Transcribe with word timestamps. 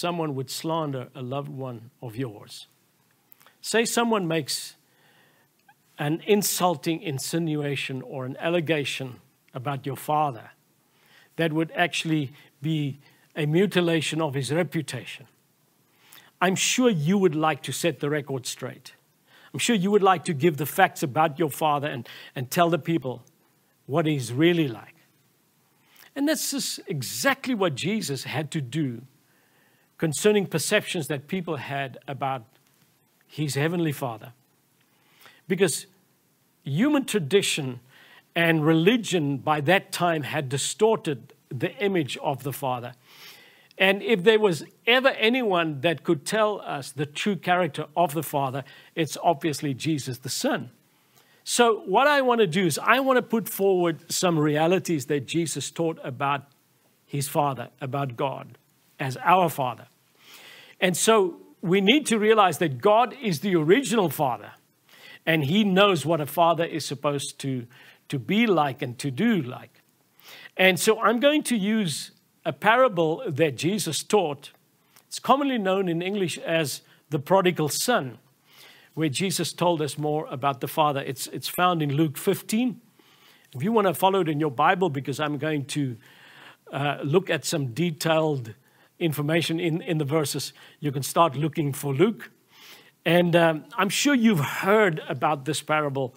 someone 0.00 0.34
would 0.34 0.50
slander 0.50 1.08
a 1.14 1.22
loved 1.22 1.50
one 1.50 1.90
of 2.00 2.16
yours. 2.16 2.66
Say 3.60 3.84
someone 3.84 4.26
makes 4.26 4.76
an 5.98 6.22
insulting 6.26 7.02
insinuation 7.02 8.00
or 8.02 8.24
an 8.24 8.36
allegation 8.38 9.20
about 9.52 9.84
your 9.84 9.96
father 9.96 10.50
that 11.36 11.52
would 11.52 11.70
actually 11.76 12.32
be 12.62 12.98
a 13.36 13.44
mutilation 13.44 14.20
of 14.22 14.34
his 14.34 14.50
reputation. 14.52 15.26
I'm 16.40 16.56
sure 16.56 16.88
you 16.88 17.18
would 17.18 17.34
like 17.34 17.62
to 17.64 17.72
set 17.72 18.00
the 18.00 18.08
record 18.08 18.46
straight. 18.46 18.94
I'm 19.52 19.58
sure 19.58 19.76
you 19.76 19.90
would 19.90 20.02
like 20.02 20.24
to 20.24 20.32
give 20.32 20.56
the 20.56 20.66
facts 20.66 21.02
about 21.02 21.38
your 21.38 21.50
father 21.50 21.88
and, 21.88 22.08
and 22.34 22.50
tell 22.50 22.70
the 22.70 22.78
people 22.78 23.22
what 23.84 24.06
he's 24.06 24.32
really 24.32 24.68
like. 24.68 24.94
And 26.16 26.26
that's 26.26 26.52
just 26.52 26.80
exactly 26.86 27.54
what 27.54 27.74
Jesus 27.74 28.24
had 28.24 28.50
to 28.52 28.60
do 28.60 29.02
concerning 30.00 30.46
perceptions 30.46 31.08
that 31.08 31.28
people 31.28 31.56
had 31.56 31.98
about 32.08 32.42
his 33.26 33.54
heavenly 33.54 33.92
father. 33.92 34.32
Because 35.46 35.84
human 36.64 37.04
tradition 37.04 37.80
and 38.34 38.64
religion 38.64 39.36
by 39.36 39.60
that 39.60 39.92
time 39.92 40.22
had 40.22 40.48
distorted 40.48 41.34
the 41.50 41.76
image 41.84 42.16
of 42.22 42.44
the 42.44 42.52
father. 42.52 42.94
And 43.76 44.02
if 44.02 44.24
there 44.24 44.40
was 44.40 44.64
ever 44.86 45.08
anyone 45.08 45.82
that 45.82 46.02
could 46.02 46.24
tell 46.24 46.62
us 46.62 46.92
the 46.92 47.04
true 47.04 47.36
character 47.36 47.84
of 47.94 48.14
the 48.14 48.22
Father, 48.22 48.64
it's 48.94 49.18
obviously 49.22 49.74
Jesus 49.74 50.18
the 50.18 50.28
Son. 50.28 50.70
So, 51.44 51.80
what 51.86 52.06
I 52.06 52.20
want 52.20 52.40
to 52.40 52.46
do 52.46 52.66
is, 52.66 52.78
I 52.78 53.00
want 53.00 53.16
to 53.16 53.22
put 53.22 53.48
forward 53.48 54.10
some 54.12 54.38
realities 54.38 55.06
that 55.06 55.26
Jesus 55.26 55.70
taught 55.70 55.98
about 56.04 56.44
his 57.06 57.26
Father, 57.26 57.68
about 57.80 58.16
God, 58.16 58.58
as 58.98 59.16
our 59.18 59.48
Father. 59.48 59.86
And 60.80 60.96
so, 60.96 61.36
we 61.62 61.82
need 61.82 62.06
to 62.06 62.18
realize 62.18 62.56
that 62.58 62.80
God 62.80 63.14
is 63.20 63.40
the 63.40 63.54
original 63.54 64.08
Father, 64.08 64.52
and 65.26 65.44
he 65.44 65.62
knows 65.62 66.06
what 66.06 66.20
a 66.20 66.26
Father 66.26 66.64
is 66.64 66.86
supposed 66.86 67.38
to, 67.40 67.66
to 68.08 68.18
be 68.18 68.46
like 68.46 68.80
and 68.80 68.98
to 68.98 69.10
do 69.10 69.42
like. 69.42 69.82
And 70.56 70.80
so, 70.80 71.00
I'm 71.00 71.20
going 71.20 71.42
to 71.44 71.56
use 71.56 72.12
a 72.44 72.52
parable 72.52 73.22
that 73.26 73.56
Jesus 73.56 74.02
taught. 74.02 74.50
It's 75.06 75.18
commonly 75.18 75.58
known 75.58 75.88
in 75.88 76.00
English 76.00 76.38
as 76.38 76.82
the 77.10 77.18
prodigal 77.18 77.68
son, 77.68 78.18
where 78.94 79.08
Jesus 79.08 79.52
told 79.52 79.82
us 79.82 79.98
more 79.98 80.26
about 80.30 80.60
the 80.60 80.68
Father. 80.68 81.00
It's, 81.00 81.26
it's 81.28 81.48
found 81.48 81.82
in 81.82 81.94
Luke 81.94 82.16
15. 82.16 82.80
If 83.54 83.62
you 83.62 83.72
want 83.72 83.88
to 83.88 83.94
follow 83.94 84.20
it 84.20 84.28
in 84.28 84.38
your 84.40 84.50
Bible, 84.50 84.90
because 84.90 85.18
I'm 85.18 85.36
going 85.36 85.64
to 85.66 85.96
uh, 86.72 86.98
look 87.02 87.28
at 87.28 87.44
some 87.44 87.72
detailed 87.72 88.54
information 89.00 89.58
in, 89.58 89.82
in 89.82 89.98
the 89.98 90.04
verses, 90.04 90.52
you 90.78 90.92
can 90.92 91.02
start 91.02 91.34
looking 91.34 91.72
for 91.72 91.92
Luke. 91.92 92.30
And 93.04 93.34
um, 93.34 93.64
I'm 93.76 93.88
sure 93.88 94.14
you've 94.14 94.40
heard 94.40 95.00
about 95.08 95.44
this 95.46 95.62
parable 95.62 96.14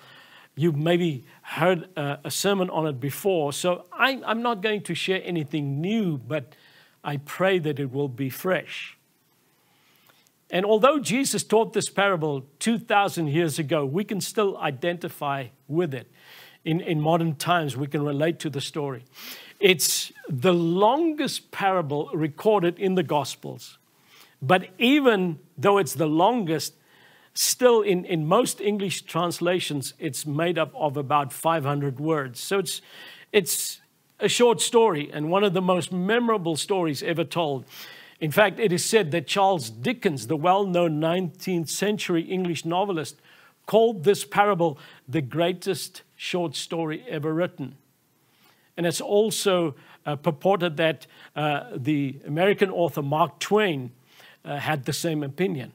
You've 0.56 0.78
maybe 0.78 1.26
heard 1.42 1.90
a, 1.98 2.20
a 2.26 2.32
sermon 2.32 2.70
on 2.70 2.86
it 2.86 3.00
before. 3.00 3.54
So 3.54 3.86
I, 3.92 4.22
I'm 4.26 4.42
not 4.42 4.62
going 4.62 4.82
to 4.84 4.94
share 4.94 5.22
anything 5.24 5.82
new, 5.82 6.18
but 6.18 6.56
I 7.04 7.18
pray 7.18 7.60
that 7.60 7.80
it 7.80 7.92
will 7.92 8.08
be 8.08 8.30
fresh. 8.30 8.98
And 10.52 10.66
although 10.66 11.00
Jesus 11.00 11.44
taught 11.44 11.74
this 11.74 11.90
parable 11.90 12.46
2,000 12.60 13.28
years 13.28 13.58
ago, 13.58 13.84
we 13.86 14.04
can 14.04 14.22
still 14.22 14.56
identify 14.58 15.48
with 15.68 15.94
it. 15.94 16.12
In, 16.64 16.80
in 16.80 17.02
modern 17.02 17.36
times, 17.36 17.76
we 17.76 17.88
can 17.88 18.04
relate 18.04 18.40
to 18.40 18.50
the 18.50 18.62
story. 18.62 19.04
It's 19.64 20.12
the 20.28 20.54
longest 20.54 21.52
parable 21.52 22.10
recorded 22.14 22.78
in 22.78 22.96
the 22.96 23.02
Gospels. 23.02 23.78
But 24.42 24.68
even 24.78 25.40
though 25.58 25.78
it's 25.78 25.94
the 25.94 26.06
longest, 26.06 26.74
still 27.34 27.82
in, 27.82 28.04
in 28.04 28.28
most 28.28 28.60
English 28.60 29.04
translations, 29.04 29.94
it's 30.00 30.26
made 30.26 30.58
up 30.58 30.74
of 30.76 30.98
about 30.98 31.32
500 31.32 32.02
words. 32.02 32.42
So 32.42 32.60
it's, 32.60 32.82
it's 33.32 33.80
a 34.20 34.28
short 34.28 34.60
story 34.60 35.10
and 35.14 35.32
one 35.32 35.46
of 35.46 35.54
the 35.54 35.62
most 35.62 35.94
memorable 35.94 36.58
stories 36.58 37.02
ever 37.02 37.24
told. 37.24 37.64
In 38.20 38.32
fact, 38.32 38.60
it 38.60 38.74
is 38.74 38.84
said 38.84 39.12
that 39.12 39.28
Charles 39.28 39.70
Dickens, 39.70 40.28
the 40.28 40.36
well 40.36 40.66
known 40.66 41.00
19th 41.00 41.70
century 41.70 42.24
English 42.24 42.66
novelist, 42.66 43.16
called 43.66 44.04
this 44.04 44.26
parable 44.26 44.78
the 45.08 45.22
greatest 45.22 46.02
short 46.18 46.54
story 46.58 47.06
ever 47.08 47.34
written. 47.34 47.78
And 48.78 48.86
it's 48.86 49.02
also 49.02 49.76
uh, 50.06 50.16
purported 50.16 50.78
that 50.78 51.08
uh, 51.36 51.66
the 51.76 52.20
American 52.26 52.70
author 52.70 53.02
Mark 53.02 53.40
Twain 53.40 53.92
uh, 54.44 54.58
had 54.58 54.86
the 54.86 54.94
same 54.94 55.24
opinion. 55.24 55.72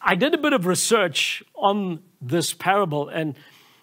I 0.00 0.14
did 0.14 0.32
a 0.32 0.38
bit 0.38 0.52
of 0.52 0.64
research 0.64 1.42
on 1.56 2.00
this 2.20 2.52
parable, 2.54 3.08
and 3.08 3.36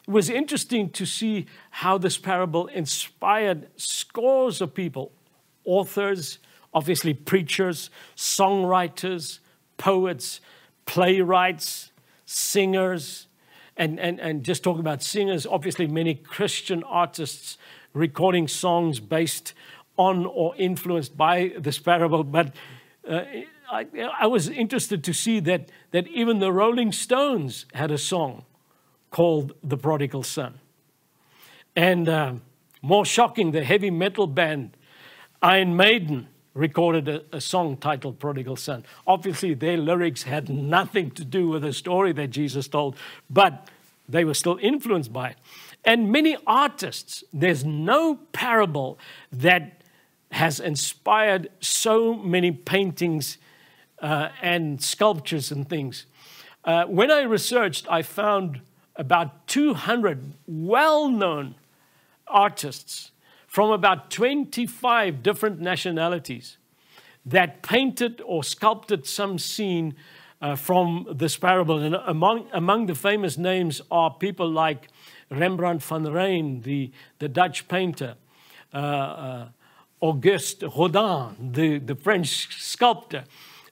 it 0.07 0.11
was 0.11 0.29
interesting 0.29 0.89
to 0.91 1.05
see 1.05 1.45
how 1.71 1.97
this 1.97 2.17
parable 2.17 2.67
inspired 2.67 3.67
scores 3.75 4.61
of 4.61 4.73
people 4.73 5.11
authors, 5.65 6.39
obviously, 6.73 7.13
preachers, 7.13 7.89
songwriters, 8.15 9.39
poets, 9.77 10.39
playwrights, 10.85 11.91
singers. 12.25 13.27
And, 13.77 13.99
and, 13.99 14.19
and 14.21 14.43
just 14.43 14.63
talking 14.63 14.79
about 14.79 15.03
singers, 15.03 15.45
obviously, 15.45 15.87
many 15.87 16.15
Christian 16.15 16.81
artists 16.83 17.57
recording 17.95 18.47
songs 18.47 18.99
based 18.99 19.53
on 19.97 20.25
or 20.25 20.55
influenced 20.57 21.17
by 21.17 21.53
this 21.57 21.79
parable. 21.79 22.23
But 22.23 22.53
uh, 23.09 23.21
I, 23.71 23.87
I, 24.19 24.27
was 24.27 24.49
interested 24.49 25.03
to 25.05 25.13
see 25.13 25.39
that, 25.41 25.69
that 25.91 26.07
even 26.09 26.39
the 26.39 26.51
Rolling 26.51 26.91
Stones 26.91 27.65
had 27.73 27.89
a 27.91 27.97
song 27.97 28.43
called 29.09 29.53
The 29.63 29.77
Prodigal 29.77 30.23
Son. 30.23 30.59
And 31.75 32.09
uh, 32.09 32.33
more 32.81 33.05
shocking, 33.05 33.51
the 33.51 33.63
heavy 33.63 33.89
metal 33.89 34.27
band 34.27 34.75
Iron 35.41 35.75
Maiden 35.75 36.27
recorded 36.53 37.07
a, 37.07 37.23
a, 37.31 37.41
song 37.41 37.77
titled 37.77 38.19
Prodigal 38.19 38.55
Son. 38.55 38.83
Obviously, 39.05 39.53
their 39.53 39.77
lyrics 39.77 40.23
had 40.23 40.49
nothing 40.49 41.11
to 41.11 41.25
do 41.25 41.49
with 41.49 41.61
the 41.63 41.73
story 41.73 42.13
that 42.13 42.27
Jesus 42.27 42.67
told, 42.67 42.95
but 43.29 43.69
they 44.07 44.23
were 44.23 44.33
still 44.33 44.57
influenced 44.61 45.11
by 45.11 45.29
it. 45.29 45.37
And 45.85 46.11
many 46.11 46.35
artists, 46.47 47.23
there's 47.31 47.63
no 47.63 48.15
parable 48.33 48.97
that 49.31 49.83
has 50.31 50.59
inspired 50.59 51.49
so 51.61 52.15
many 52.15 52.51
paintings 52.51 53.37
uh, 54.01 54.29
and 54.41 54.81
sculptures 54.81 55.51
and 55.51 55.69
things. 55.69 56.07
Uh, 56.63 56.85
when 56.85 57.11
I 57.11 57.21
researched, 57.21 57.87
I 57.89 58.01
found 58.01 58.61
about 58.95 59.47
200 59.47 60.33
well 60.47 61.07
known 61.07 61.55
artists 62.27 63.11
from 63.47 63.69
about 63.71 64.09
25 64.09 65.21
different 65.21 65.59
nationalities 65.59 66.57
that 67.25 67.61
painted 67.61 68.21
or 68.25 68.43
sculpted 68.43 69.05
some 69.05 69.39
scene 69.39 69.95
uh, 70.41 70.55
from 70.55 71.07
this 71.11 71.37
parable. 71.37 71.79
And 71.79 71.95
among, 71.95 72.47
among 72.51 72.87
the 72.87 72.95
famous 72.95 73.37
names 73.37 73.81
are 73.89 74.11
people 74.11 74.49
like 74.49 74.87
Rembrandt 75.29 75.83
van 75.83 76.05
Rijn, 76.05 76.63
the, 76.63 76.91
the 77.19 77.27
Dutch 77.27 77.67
painter, 77.67 78.15
uh, 78.73 78.77
uh, 78.77 79.47
Auguste 80.01 80.63
Rodin, 80.63 81.51
the, 81.51 81.79
the 81.79 81.95
French 81.95 82.61
sculptor, 82.61 83.23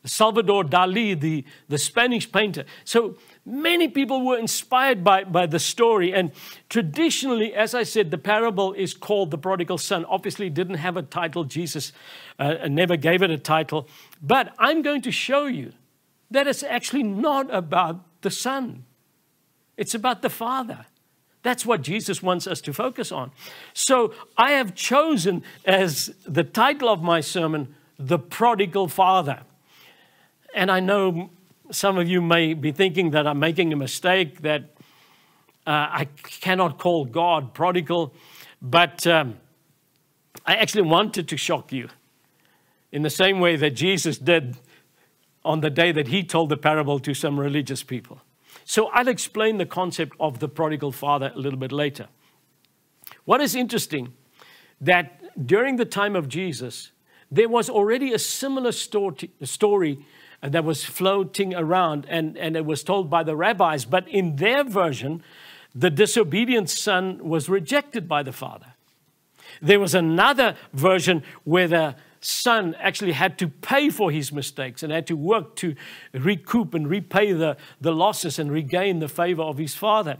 Salvador 0.05 0.63
Dali, 0.63 1.19
the, 1.19 1.45
the 1.69 1.77
Spanish 1.77 2.29
painter. 2.31 2.65
So 2.83 3.17
many 3.45 3.87
people 3.87 4.25
were 4.25 4.37
inspired 4.37 5.03
by, 5.03 5.23
by 5.23 5.45
the 5.45 5.59
story. 5.59 6.13
And 6.13 6.31
traditionally, 6.69 7.53
as 7.53 7.73
I 7.73 7.83
said, 7.83 8.11
the 8.11 8.17
parable 8.17 8.73
is 8.73 8.93
called 8.93 9.31
the 9.31 9.37
prodigal 9.37 9.77
son. 9.77 10.05
Obviously, 10.05 10.49
didn't 10.49 10.75
have 10.75 10.97
a 10.97 11.03
title. 11.03 11.43
Jesus 11.45 11.93
uh, 12.39 12.67
never 12.67 12.97
gave 12.97 13.21
it 13.21 13.31
a 13.31 13.37
title. 13.37 13.87
But 14.21 14.53
I'm 14.59 14.81
going 14.81 15.01
to 15.03 15.11
show 15.11 15.45
you 15.45 15.73
that 16.31 16.47
it's 16.47 16.63
actually 16.63 17.03
not 17.03 17.53
about 17.53 18.03
the 18.21 18.31
son, 18.31 18.85
it's 19.77 19.93
about 19.93 20.21
the 20.21 20.29
father. 20.29 20.85
That's 21.43 21.65
what 21.65 21.81
Jesus 21.81 22.23
wants 22.23 22.47
us 22.47 22.61
to 22.61 22.73
focus 22.73 23.11
on. 23.11 23.31
So 23.73 24.13
I 24.37 24.51
have 24.51 24.73
chosen 24.73 25.43
as 25.65 26.13
the 26.25 26.43
title 26.43 26.89
of 26.89 27.03
my 27.03 27.19
sermon, 27.19 27.75
The 27.99 28.17
Prodigal 28.17 28.87
Father. 28.87 29.41
And 30.55 30.71
I 30.71 30.79
know 30.79 31.29
some 31.69 31.97
of 31.97 32.07
you 32.07 32.21
may 32.21 32.53
be 32.53 32.71
thinking 32.71 33.11
that 33.11 33.27
I'm 33.27 33.39
making 33.39 33.73
a 33.73 33.75
mistake, 33.75 34.41
that 34.41 34.63
uh, 35.67 35.87
I 35.91 36.07
cannot 36.23 36.77
call 36.77 37.05
God 37.05 37.53
prodigal, 37.53 38.13
but 38.61 39.05
um, 39.07 39.37
I 40.45 40.55
actually 40.55 40.83
wanted 40.83 41.27
to 41.27 41.37
shock 41.37 41.71
you 41.71 41.89
in 42.91 43.01
the 43.01 43.09
same 43.09 43.39
way 43.39 43.55
that 43.55 43.71
Jesus 43.71 44.17
did 44.17 44.57
on 45.43 45.61
the 45.61 45.69
day 45.69 45.91
that 45.91 46.07
he 46.07 46.23
told 46.23 46.49
the 46.49 46.57
parable 46.57 46.99
to 46.99 47.13
some 47.13 47.39
religious 47.39 47.83
people. 47.83 48.21
So 48.65 48.87
I'll 48.87 49.07
explain 49.07 49.57
the 49.57 49.65
concept 49.65 50.15
of 50.19 50.39
the 50.39 50.47
prodigal 50.47 50.91
father 50.91 51.31
a 51.35 51.39
little 51.39 51.59
bit 51.59 51.71
later. 51.71 52.07
What 53.25 53.41
is 53.41 53.55
interesting 53.55 54.13
that 54.81 55.45
during 55.47 55.77
the 55.77 55.85
time 55.85 56.15
of 56.15 56.27
Jesus, 56.27 56.91
there 57.31 57.49
was 57.49 57.69
already 57.69 58.13
a 58.13 58.19
similar 58.19 58.71
story, 58.71 59.31
story 59.43 60.05
uh, 60.41 60.49
that 60.49 60.63
was 60.63 60.83
floating 60.83 61.55
around 61.55 62.05
and, 62.09 62.37
and 62.37 62.55
it 62.55 62.65
was 62.65 62.83
told 62.83 63.09
by 63.09 63.23
the 63.23 63.35
rabbis. 63.35 63.85
But 63.85 64.07
in 64.07 64.35
their 64.35 64.63
version, 64.63 65.23
the 65.73 65.89
disobedient 65.89 66.69
son 66.69 67.27
was 67.27 67.49
rejected 67.49 68.07
by 68.07 68.23
the 68.23 68.31
father. 68.31 68.73
There 69.61 69.79
was 69.79 69.95
another 69.95 70.55
version 70.73 71.23
where 71.43 71.67
the 71.67 71.95
son 72.23 72.75
actually 72.79 73.11
had 73.11 73.37
to 73.39 73.47
pay 73.47 73.89
for 73.89 74.11
his 74.11 74.31
mistakes 74.31 74.83
and 74.83 74.91
had 74.91 75.07
to 75.07 75.15
work 75.15 75.55
to 75.57 75.75
recoup 76.13 76.73
and 76.73 76.89
repay 76.89 77.33
the, 77.33 77.57
the 77.81 77.91
losses 77.91 78.39
and 78.39 78.51
regain 78.51 78.99
the 78.99 79.07
favor 79.07 79.43
of 79.43 79.57
his 79.57 79.75
father. 79.75 80.17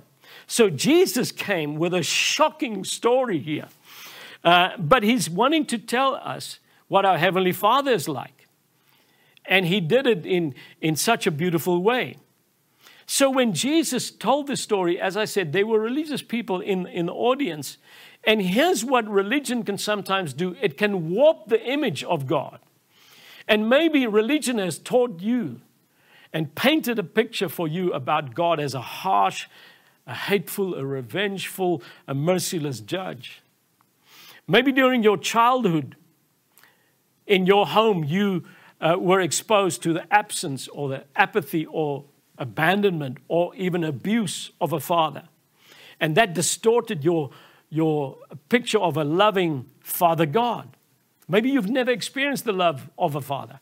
So 0.48 0.70
Jesus 0.70 1.32
came 1.32 1.76
with 1.76 1.94
a 1.94 2.04
shocking 2.04 2.84
story 2.84 3.40
here. 3.40 3.68
Uh, 4.44 4.72
but 4.78 5.04
he's 5.04 5.30
wanting 5.30 5.66
to 5.68 5.78
tell 5.78 6.16
us 6.16 6.60
what 6.90 7.06
our 7.06 7.18
Heavenly 7.18 7.54
Father 7.54 7.92
is 7.92 8.08
like. 8.08 8.48
And 9.46 9.66
he 9.66 9.80
did 9.80 10.06
it 10.06 10.26
in, 10.26 10.54
in 10.82 10.96
such 10.96 11.26
a 11.28 11.32
beautiful 11.32 11.82
way. 11.82 12.18
So 13.06 13.30
when 13.30 13.54
Jesus 13.54 14.12
told 14.12 14.48
the 14.48 14.56
story, 14.56 15.00
as 15.00 15.18
I 15.18 15.26
said, 15.26 15.54
there 15.54 15.68
were 15.68 15.80
religious 15.80 16.22
people 16.22 16.62
in, 16.62 16.88
in 16.88 17.08
the 17.08 17.14
audience. 17.14 17.78
And 18.26 18.42
here's 18.42 18.86
what 18.86 19.08
religion 19.08 19.64
can 19.64 19.78
sometimes 19.78 20.34
do 20.34 20.56
it 20.62 20.78
can 20.78 21.10
warp 21.10 21.48
the 21.48 21.62
image 21.62 22.04
of 22.04 22.28
God. 22.28 22.60
And 23.48 23.70
maybe 23.70 24.08
religion 24.08 24.58
has 24.58 24.80
taught 24.80 25.22
you 25.22 25.60
and 26.32 26.56
painted 26.56 26.98
a 26.98 27.04
picture 27.04 27.50
for 27.50 27.68
you 27.68 27.94
about 27.94 28.34
God 28.34 28.60
as 28.60 28.74
a 28.74 28.82
harsh, 28.82 29.48
a 30.08 30.14
hateful, 30.14 30.76
a 30.76 30.86
revengeful, 30.86 31.84
a 32.08 32.14
merciless 32.14 32.80
judge. 32.80 33.42
Maybe 34.48 34.72
during 34.72 35.04
your 35.04 35.18
childhood, 35.18 35.96
in 37.26 37.46
your 37.46 37.68
home, 37.68 38.04
you 38.04 38.44
uh, 38.82 38.98
were 39.00 39.22
exposed 39.22 39.82
to 39.84 39.94
the 39.94 40.14
absence 40.14 40.68
or 40.68 40.90
the 40.90 41.04
apathy 41.16 41.66
or 41.66 42.06
abandonment 42.38 43.20
or 43.28 43.56
even 43.56 43.84
abuse 43.84 44.52
of 44.60 44.74
a 44.74 44.80
father. 44.80 45.24
And 46.00 46.16
that 46.16 46.34
distorted 46.34 47.04
your, 47.04 47.30
your 47.74 48.18
picture 48.50 48.78
of 48.78 48.98
a 48.98 49.04
loving 49.04 49.66
Father 49.80 50.28
God. 50.28 50.78
Maybe 51.28 51.50
you've 51.50 51.72
never 51.72 51.90
experienced 51.90 52.46
the 52.46 52.54
love 52.54 52.88
of 53.00 53.16
a 53.16 53.22
father. 53.22 53.62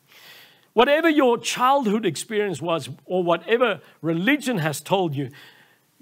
Whatever 0.74 1.10
your 1.10 1.38
childhood 1.38 2.06
experience 2.06 2.62
was, 2.62 2.90
or 3.06 3.24
whatever 3.24 3.80
religion 4.02 4.58
has 4.58 4.82
told 4.82 5.16
you, 5.16 5.30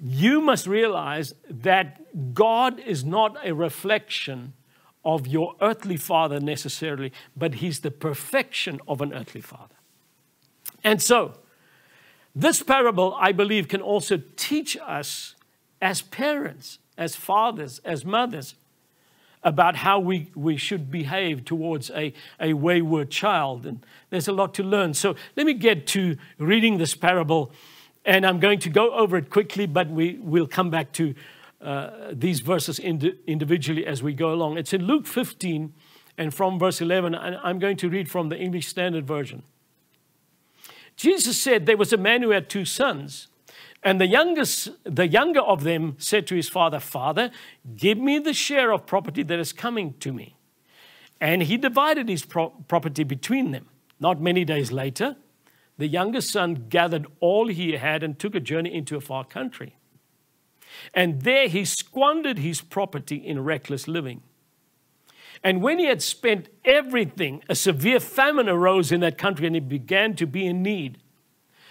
you 0.02 0.42
must 0.42 0.66
realize 0.66 1.36
that 1.48 2.34
God 2.34 2.80
is 2.80 3.04
not 3.04 3.38
a 3.46 3.54
reflection 3.54 4.54
of 5.06 5.28
your 5.28 5.54
earthly 5.62 5.98
father 5.98 6.40
necessarily, 6.40 7.14
but 7.38 7.56
he's 7.56 7.82
the 7.82 7.92
perfection 7.92 8.80
of 8.88 9.02
an 9.02 9.14
earthly 9.14 9.42
father. 9.42 9.76
And 10.84 11.00
so, 11.00 11.36
this 12.34 12.64
parable, 12.64 13.16
I 13.20 13.34
believe, 13.34 13.68
can 13.68 13.82
also 13.82 14.22
teach 14.36 14.78
us 14.78 15.36
as 15.82 16.02
parents, 16.02 16.80
as 17.00 17.16
fathers, 17.16 17.80
as 17.84 18.06
mothers, 18.06 18.54
about 19.42 19.78
how 19.78 20.00
we, 20.00 20.30
we 20.36 20.58
should 20.58 20.92
behave 20.92 21.46
towards 21.46 21.90
a, 21.92 22.14
a 22.40 22.54
wayward 22.54 23.10
child. 23.10 23.66
And 23.66 23.84
there's 24.12 24.28
a 24.28 24.34
lot 24.34 24.54
to 24.56 24.64
learn. 24.64 24.94
So 24.94 25.16
let 25.36 25.48
me 25.48 25.54
get 25.56 25.88
to 25.88 26.18
reading 26.38 26.78
this 26.78 26.94
parable 26.94 27.52
and 28.06 28.26
I'm 28.26 28.40
going 28.40 28.60
to 28.60 28.70
go 28.70 28.92
over 28.92 29.18
it 29.18 29.30
quickly, 29.30 29.66
but 29.66 29.90
we 29.90 30.18
will 30.22 30.48
come 30.48 30.70
back 30.70 30.92
to 30.94 31.14
uh, 31.62 31.90
these 32.12 32.40
verses 32.40 32.80
ind- 32.80 33.16
individually 33.28 33.86
as 33.86 34.02
we 34.02 34.14
go 34.14 34.34
along. 34.34 34.58
It's 34.58 34.74
in 34.74 34.86
Luke 34.86 35.06
15 35.06 35.74
and 36.18 36.34
from 36.34 36.58
verse 36.58 36.82
11, 36.82 37.14
and 37.14 37.38
I'm 37.44 37.60
going 37.60 37.78
to 37.78 37.90
read 37.90 38.10
from 38.10 38.30
the 38.30 38.38
English 38.38 38.68
Standard 38.68 39.06
Version. 39.06 39.44
Jesus 40.96 41.42
said 41.42 41.66
there 41.66 41.78
was 41.78 41.94
a 41.94 41.98
man 41.98 42.22
who 42.22 42.32
had 42.32 42.50
two 42.50 42.66
sons. 42.66 43.28
And 43.82 44.00
the 44.00 44.08
youngest, 44.08 44.70
the 44.84 45.08
younger 45.08 45.40
of 45.40 45.64
them 45.64 45.96
said 46.00 46.28
to 46.28 46.36
his 46.36 46.50
father, 46.50 46.80
Father, 46.80 47.32
give 47.78 47.98
me 47.98 48.20
the 48.20 48.34
share 48.34 48.72
of 48.72 48.86
property 48.86 49.24
that 49.24 49.40
is 49.40 49.54
coming 49.54 49.94
to 50.00 50.12
me. 50.12 50.36
And 51.22 51.44
he 51.44 51.58
divided 51.58 52.10
his 52.10 52.26
pro- 52.26 52.50
property 52.50 53.04
between 53.04 53.52
them. 53.52 53.68
Not 54.00 54.22
many 54.22 54.46
days 54.46 54.72
later, 54.72 55.16
the 55.78 55.88
youngest 55.88 56.32
son 56.32 56.66
gathered 56.70 57.08
all 57.20 57.48
he 57.48 57.74
had 57.74 58.04
and 58.04 58.20
took 58.20 58.36
a 58.36 58.40
journey 58.40 58.74
into 58.74 58.98
a 58.98 59.02
far 59.02 59.24
country. 59.24 59.78
And 60.94 61.22
there 61.22 61.48
he 61.48 61.66
squandered 61.66 62.40
his 62.40 62.62
property 62.62 63.16
in 63.16 63.44
reckless 63.44 63.88
living. 63.88 64.22
And 65.44 65.62
when 65.62 65.80
he 65.80 65.86
had 65.86 66.02
spent 66.02 66.50
everything, 66.66 67.44
a 67.50 67.56
severe 67.56 68.00
famine 68.00 68.50
arose 68.50 68.92
in 68.92 69.00
that 69.02 69.18
country 69.18 69.48
and 69.48 69.56
he 69.56 69.62
began 69.62 70.16
to 70.16 70.28
be 70.28 70.46
in 70.46 70.62
need. 70.62 70.98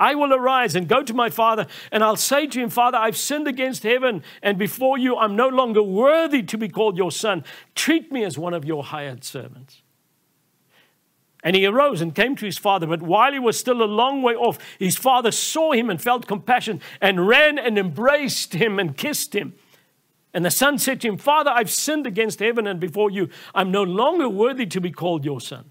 I 0.00 0.14
will 0.14 0.32
arise 0.32 0.74
and 0.74 0.88
go 0.88 1.02
to 1.02 1.12
my 1.12 1.28
father, 1.28 1.66
and 1.92 2.02
I'll 2.02 2.16
say 2.16 2.46
to 2.46 2.58
him, 2.58 2.70
Father, 2.70 2.96
I've 2.96 3.18
sinned 3.18 3.46
against 3.46 3.82
heaven, 3.82 4.24
and 4.42 4.58
before 4.58 4.96
you 4.96 5.16
I'm 5.16 5.36
no 5.36 5.46
longer 5.46 5.82
worthy 5.82 6.42
to 6.42 6.56
be 6.56 6.68
called 6.68 6.96
your 6.96 7.12
son. 7.12 7.44
Treat 7.74 8.10
me 8.10 8.24
as 8.24 8.38
one 8.38 8.54
of 8.54 8.64
your 8.64 8.82
hired 8.82 9.22
servants. 9.22 9.82
And 11.44 11.54
he 11.54 11.66
arose 11.66 12.00
and 12.00 12.14
came 12.14 12.36
to 12.36 12.46
his 12.46 12.58
father. 12.58 12.86
But 12.86 13.02
while 13.02 13.32
he 13.32 13.38
was 13.38 13.58
still 13.58 13.82
a 13.82 13.84
long 13.84 14.22
way 14.22 14.34
off, 14.34 14.58
his 14.78 14.96
father 14.96 15.30
saw 15.30 15.72
him 15.72 15.88
and 15.88 16.00
felt 16.00 16.26
compassion 16.26 16.80
and 17.00 17.26
ran 17.26 17.58
and 17.58 17.78
embraced 17.78 18.54
him 18.54 18.78
and 18.78 18.96
kissed 18.96 19.34
him. 19.34 19.54
And 20.32 20.44
the 20.44 20.50
son 20.50 20.78
said 20.78 21.00
to 21.00 21.08
him, 21.08 21.18
Father, 21.18 21.50
I've 21.50 21.70
sinned 21.70 22.06
against 22.06 22.40
heaven 22.40 22.66
and 22.66 22.78
before 22.78 23.10
you. 23.10 23.28
I'm 23.54 23.70
no 23.70 23.82
longer 23.82 24.28
worthy 24.28 24.66
to 24.66 24.80
be 24.80 24.90
called 24.90 25.24
your 25.24 25.40
son. 25.40 25.70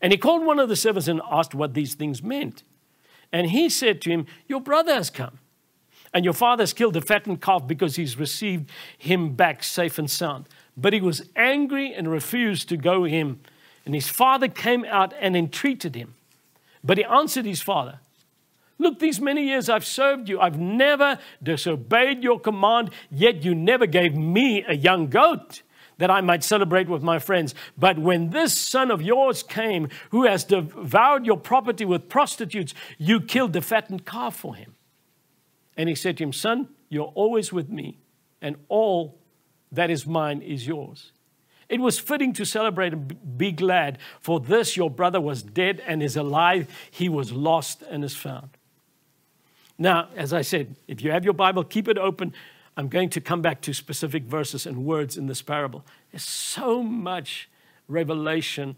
And 0.00 0.12
he 0.12 0.18
called 0.18 0.44
one 0.44 0.58
of 0.58 0.68
the 0.68 0.76
servants 0.76 1.08
and 1.08 1.20
asked 1.30 1.54
what 1.54 1.74
these 1.74 1.94
things 1.94 2.22
meant. 2.22 2.62
And 3.32 3.48
he 3.48 3.68
said 3.68 4.00
to 4.02 4.10
him, 4.10 4.26
Your 4.46 4.60
brother 4.60 4.94
has 4.94 5.10
come 5.10 5.38
and 6.14 6.24
your 6.24 6.32
father 6.32 6.62
has 6.62 6.72
killed 6.72 6.94
the 6.94 7.00
fattened 7.00 7.42
calf 7.42 7.66
because 7.66 7.96
he's 7.96 8.16
received 8.16 8.70
him 8.96 9.34
back 9.34 9.64
safe 9.64 9.98
and 9.98 10.08
sound. 10.08 10.48
But 10.76 10.92
he 10.92 11.00
was 11.00 11.28
angry 11.34 11.92
and 11.92 12.10
refused 12.10 12.68
to 12.68 12.76
go 12.76 13.02
him. 13.02 13.40
And 13.84 13.94
his 13.94 14.08
father 14.08 14.46
came 14.46 14.84
out 14.84 15.12
and 15.20 15.36
entreated 15.36 15.96
him. 15.96 16.14
But 16.84 16.98
he 16.98 17.04
answered 17.04 17.44
his 17.44 17.60
father, 17.60 17.98
Look, 18.78 19.00
these 19.00 19.20
many 19.20 19.44
years 19.44 19.68
I've 19.68 19.84
served 19.84 20.28
you. 20.28 20.40
I've 20.40 20.58
never 20.58 21.18
disobeyed 21.42 22.22
your 22.22 22.40
command, 22.40 22.90
yet 23.10 23.44
you 23.44 23.54
never 23.54 23.86
gave 23.86 24.16
me 24.16 24.64
a 24.66 24.74
young 24.74 25.08
goat 25.08 25.62
that 25.98 26.10
I 26.10 26.20
might 26.20 26.44
celebrate 26.44 26.88
with 26.88 27.02
my 27.02 27.18
friends. 27.18 27.54
But 27.76 27.98
when 27.98 28.30
this 28.30 28.56
son 28.56 28.90
of 28.90 29.02
yours 29.02 29.42
came, 29.42 29.88
who 30.10 30.24
has 30.24 30.44
devoured 30.44 31.26
your 31.26 31.38
property 31.38 31.84
with 31.84 32.08
prostitutes, 32.08 32.74
you 32.98 33.20
killed 33.20 33.52
the 33.52 33.62
fattened 33.62 34.04
calf 34.04 34.36
for 34.36 34.54
him. 34.54 34.74
And 35.76 35.88
he 35.88 35.94
said 35.94 36.16
to 36.18 36.24
him, 36.24 36.32
Son, 36.32 36.68
you're 36.88 37.12
always 37.14 37.52
with 37.52 37.68
me, 37.68 37.98
and 38.40 38.56
all 38.68 39.18
that 39.72 39.90
is 39.90 40.06
mine 40.06 40.42
is 40.42 40.66
yours. 40.66 41.12
It 41.68 41.80
was 41.80 41.98
fitting 41.98 42.32
to 42.34 42.44
celebrate 42.44 42.92
and 42.92 43.38
be 43.38 43.50
glad, 43.50 43.98
for 44.20 44.38
this 44.38 44.76
your 44.76 44.90
brother 44.90 45.20
was 45.20 45.42
dead 45.42 45.82
and 45.86 46.02
is 46.02 46.16
alive. 46.16 46.68
He 46.90 47.08
was 47.08 47.32
lost 47.32 47.82
and 47.82 48.04
is 48.04 48.14
found. 48.14 48.50
Now, 49.78 50.08
as 50.14 50.32
I 50.32 50.42
said, 50.42 50.76
if 50.86 51.02
you 51.02 51.10
have 51.10 51.24
your 51.24 51.34
Bible, 51.34 51.64
keep 51.64 51.88
it 51.88 51.98
open. 51.98 52.32
I'm 52.76 52.88
going 52.88 53.08
to 53.10 53.20
come 53.20 53.40
back 53.40 53.60
to 53.62 53.72
specific 53.72 54.24
verses 54.24 54.66
and 54.66 54.84
words 54.84 55.16
in 55.16 55.26
this 55.26 55.42
parable. 55.42 55.84
There's 56.10 56.24
so 56.24 56.82
much 56.82 57.48
revelation 57.88 58.76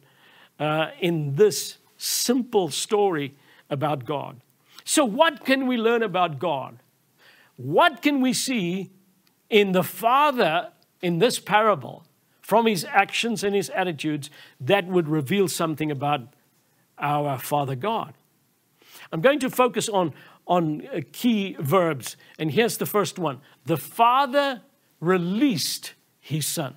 uh, 0.59 0.89
in 1.01 1.37
this 1.37 1.79
simple 1.97 2.71
story 2.71 3.35
about 3.71 4.05
God. 4.05 4.41
So, 4.85 5.05
what 5.05 5.45
can 5.45 5.67
we 5.67 5.77
learn 5.77 6.03
about 6.03 6.39
God? 6.39 6.79
What 7.57 8.03
can 8.03 8.21
we 8.21 8.33
see 8.33 8.91
in 9.49 9.73
the 9.73 9.83
Father 9.83 10.71
in 11.01 11.19
this 11.19 11.39
parable 11.39 12.05
from 12.41 12.67
his 12.67 12.85
actions 12.85 13.43
and 13.43 13.55
his 13.55 13.71
attitudes 13.71 14.31
that 14.61 14.87
would 14.87 15.09
reveal 15.09 15.49
something 15.49 15.91
about 15.91 16.21
our 16.99 17.39
Father 17.39 17.75
God? 17.75 18.15
I'm 19.13 19.21
going 19.21 19.41
to 19.41 19.51
focus 19.51 19.89
on, 19.89 20.13
on 20.47 20.87
uh, 20.87 21.01
key 21.13 21.57
verbs, 21.59 22.17
and 22.39 22.51
here's 22.51 22.77
the 22.77 22.87
first 22.87 23.19
one 23.19 23.41
The 23.65 23.77
Father 23.77 24.63
released 25.01 25.95
his 26.21 26.47
Son. 26.47 26.77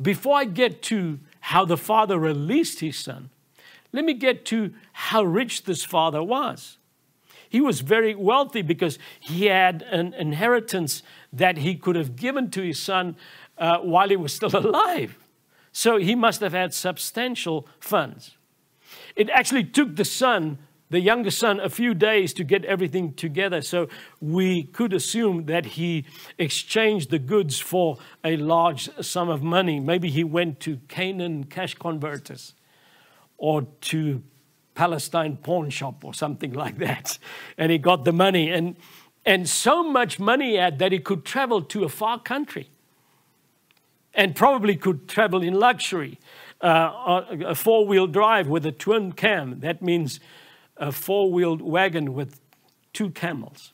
Before 0.00 0.36
I 0.36 0.44
get 0.44 0.82
to 0.82 1.18
how 1.40 1.64
the 1.64 1.76
Father 1.76 2.18
released 2.18 2.80
his 2.80 2.98
Son, 2.98 3.30
let 3.92 4.04
me 4.04 4.14
get 4.14 4.44
to 4.46 4.72
how 4.92 5.22
rich 5.22 5.64
this 5.64 5.84
Father 5.84 6.22
was. 6.22 6.78
He 7.50 7.60
was 7.60 7.80
very 7.80 8.14
wealthy 8.14 8.62
because 8.62 8.96
he 9.18 9.46
had 9.46 9.82
an 9.82 10.14
inheritance 10.14 11.02
that 11.32 11.58
he 11.58 11.74
could 11.74 11.96
have 11.96 12.14
given 12.14 12.48
to 12.52 12.62
his 12.62 12.80
son 12.80 13.16
uh, 13.58 13.78
while 13.78 14.08
he 14.08 14.16
was 14.16 14.32
still 14.32 14.56
alive. 14.56 15.18
So 15.72 15.96
he 15.96 16.14
must 16.14 16.40
have 16.40 16.52
had 16.52 16.72
substantial 16.72 17.66
funds. 17.80 18.36
It 19.16 19.28
actually 19.30 19.64
took 19.64 19.96
the 19.96 20.04
son, 20.04 20.58
the 20.90 21.00
younger 21.00 21.30
son, 21.30 21.60
a 21.60 21.68
few 21.68 21.94
days 21.94 22.34
to 22.34 22.44
get 22.44 22.64
everything 22.64 23.14
together. 23.14 23.62
So 23.62 23.88
we 24.20 24.64
could 24.64 24.92
assume 24.92 25.46
that 25.46 25.64
he 25.64 26.04
exchanged 26.36 27.10
the 27.10 27.18
goods 27.18 27.60
for 27.60 27.98
a 28.24 28.36
large 28.36 28.90
sum 29.00 29.28
of 29.28 29.42
money. 29.42 29.78
Maybe 29.78 30.10
he 30.10 30.24
went 30.24 30.58
to 30.60 30.78
Canaan 30.88 31.44
cash 31.44 31.74
converters 31.74 32.54
or 33.38 33.62
to 33.82 34.22
Palestine 34.74 35.36
pawn 35.36 35.70
shop 35.70 36.04
or 36.04 36.12
something 36.12 36.52
like 36.52 36.78
that. 36.78 37.18
And 37.56 37.70
he 37.70 37.78
got 37.78 38.04
the 38.04 38.12
money. 38.12 38.50
And, 38.50 38.76
and 39.24 39.48
so 39.48 39.84
much 39.84 40.18
money 40.18 40.56
that 40.56 40.92
he 40.92 40.98
could 40.98 41.24
travel 41.24 41.62
to 41.62 41.84
a 41.84 41.88
far 41.88 42.18
country 42.18 42.68
and 44.12 44.34
probably 44.34 44.76
could 44.76 45.08
travel 45.08 45.42
in 45.42 45.54
luxury. 45.54 46.18
Uh, 46.60 47.22
a 47.46 47.54
four 47.54 47.86
wheel 47.86 48.06
drive 48.06 48.48
with 48.48 48.66
a 48.66 48.72
twin 48.72 49.12
cam, 49.12 49.60
that 49.60 49.80
means 49.80 50.20
a 50.80 50.90
four 50.90 51.30
wheeled 51.30 51.62
wagon 51.62 52.14
with 52.14 52.40
two 52.92 53.10
camels. 53.10 53.72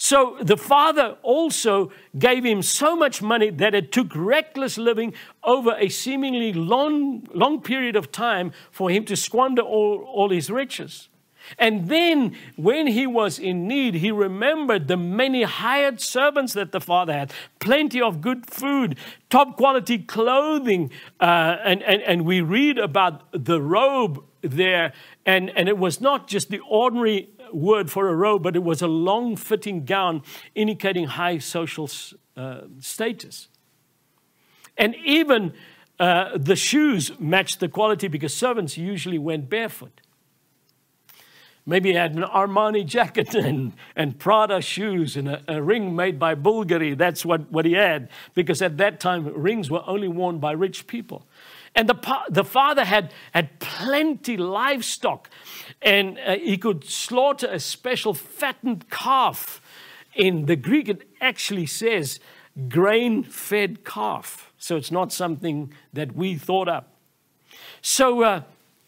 So 0.00 0.36
the 0.40 0.56
father 0.56 1.16
also 1.22 1.90
gave 2.16 2.44
him 2.44 2.62
so 2.62 2.94
much 2.94 3.20
money 3.20 3.50
that 3.50 3.74
it 3.74 3.90
took 3.90 4.14
reckless 4.14 4.78
living 4.78 5.12
over 5.42 5.74
a 5.76 5.88
seemingly 5.88 6.52
long, 6.52 7.26
long 7.34 7.60
period 7.60 7.96
of 7.96 8.12
time 8.12 8.52
for 8.70 8.90
him 8.90 9.04
to 9.06 9.16
squander 9.16 9.62
all, 9.62 10.04
all 10.04 10.30
his 10.30 10.50
riches. 10.50 11.08
And 11.56 11.88
then, 11.88 12.36
when 12.56 12.88
he 12.88 13.06
was 13.06 13.38
in 13.38 13.66
need, 13.68 13.94
he 13.94 14.10
remembered 14.10 14.88
the 14.88 14.96
many 14.96 15.44
hired 15.44 16.00
servants 16.00 16.52
that 16.54 16.72
the 16.72 16.80
father 16.80 17.12
had, 17.12 17.32
plenty 17.60 18.00
of 18.00 18.20
good 18.20 18.50
food, 18.50 18.98
top 19.30 19.56
quality 19.56 19.98
clothing. 19.98 20.90
Uh, 21.20 21.56
and, 21.64 21.82
and, 21.82 22.02
and 22.02 22.24
we 22.24 22.40
read 22.40 22.78
about 22.78 23.22
the 23.32 23.60
robe 23.62 24.24
there, 24.42 24.92
and, 25.24 25.50
and 25.56 25.68
it 25.68 25.78
was 25.78 26.00
not 26.00 26.28
just 26.28 26.50
the 26.50 26.60
ordinary 26.68 27.30
word 27.52 27.90
for 27.90 28.08
a 28.08 28.14
robe, 28.14 28.42
but 28.42 28.56
it 28.56 28.62
was 28.62 28.82
a 28.82 28.88
long 28.88 29.36
fitting 29.36 29.84
gown 29.84 30.22
indicating 30.54 31.06
high 31.06 31.38
social 31.38 31.88
uh, 32.36 32.62
status. 32.78 33.48
And 34.76 34.94
even 35.04 35.54
uh, 35.98 36.38
the 36.38 36.56
shoes 36.56 37.18
matched 37.18 37.60
the 37.60 37.68
quality 37.68 38.08
because 38.08 38.34
servants 38.34 38.78
usually 38.78 39.18
went 39.18 39.50
barefoot. 39.50 40.00
Maybe 41.68 41.92
had 41.92 42.14
an 42.14 42.22
Armani 42.22 42.86
jacket 42.86 43.34
and, 43.34 43.74
and 43.94 44.18
Prada 44.18 44.62
shoes 44.62 45.18
and 45.18 45.28
a, 45.28 45.42
a, 45.46 45.62
ring 45.62 45.94
made 45.94 46.18
by 46.18 46.34
Bulgari. 46.34 46.96
That's 46.96 47.26
what, 47.26 47.52
what 47.52 47.66
he 47.66 47.74
had, 47.74 48.08
because 48.34 48.62
at 48.62 48.78
that 48.78 49.00
time, 49.00 49.30
rings 49.34 49.70
were 49.70 49.82
only 49.86 50.08
worn 50.08 50.38
by 50.38 50.52
rich 50.52 50.86
people. 50.86 51.26
And 51.74 51.86
the, 51.86 52.22
the 52.30 52.42
father 52.42 52.86
had, 52.86 53.12
had 53.32 53.60
plenty 53.60 54.38
livestock, 54.38 55.28
and 55.82 56.18
uh, 56.26 56.36
he 56.36 56.56
could 56.56 56.84
slaughter 56.84 57.46
a 57.46 57.60
special 57.60 58.14
fattened 58.14 58.88
calf. 58.88 59.60
In 60.14 60.46
the 60.46 60.56
Greek, 60.56 60.88
it 60.88 61.06
actually 61.20 61.66
says 61.66 62.18
grain 62.70 63.22
fed 63.22 63.84
calf. 63.84 64.54
So 64.56 64.76
it's 64.76 64.90
not 64.90 65.12
something 65.12 65.74
that 65.92 66.16
we 66.16 66.36
thought 66.36 66.66
up. 66.66 66.94
So, 67.82 68.22
uh, 68.22 68.42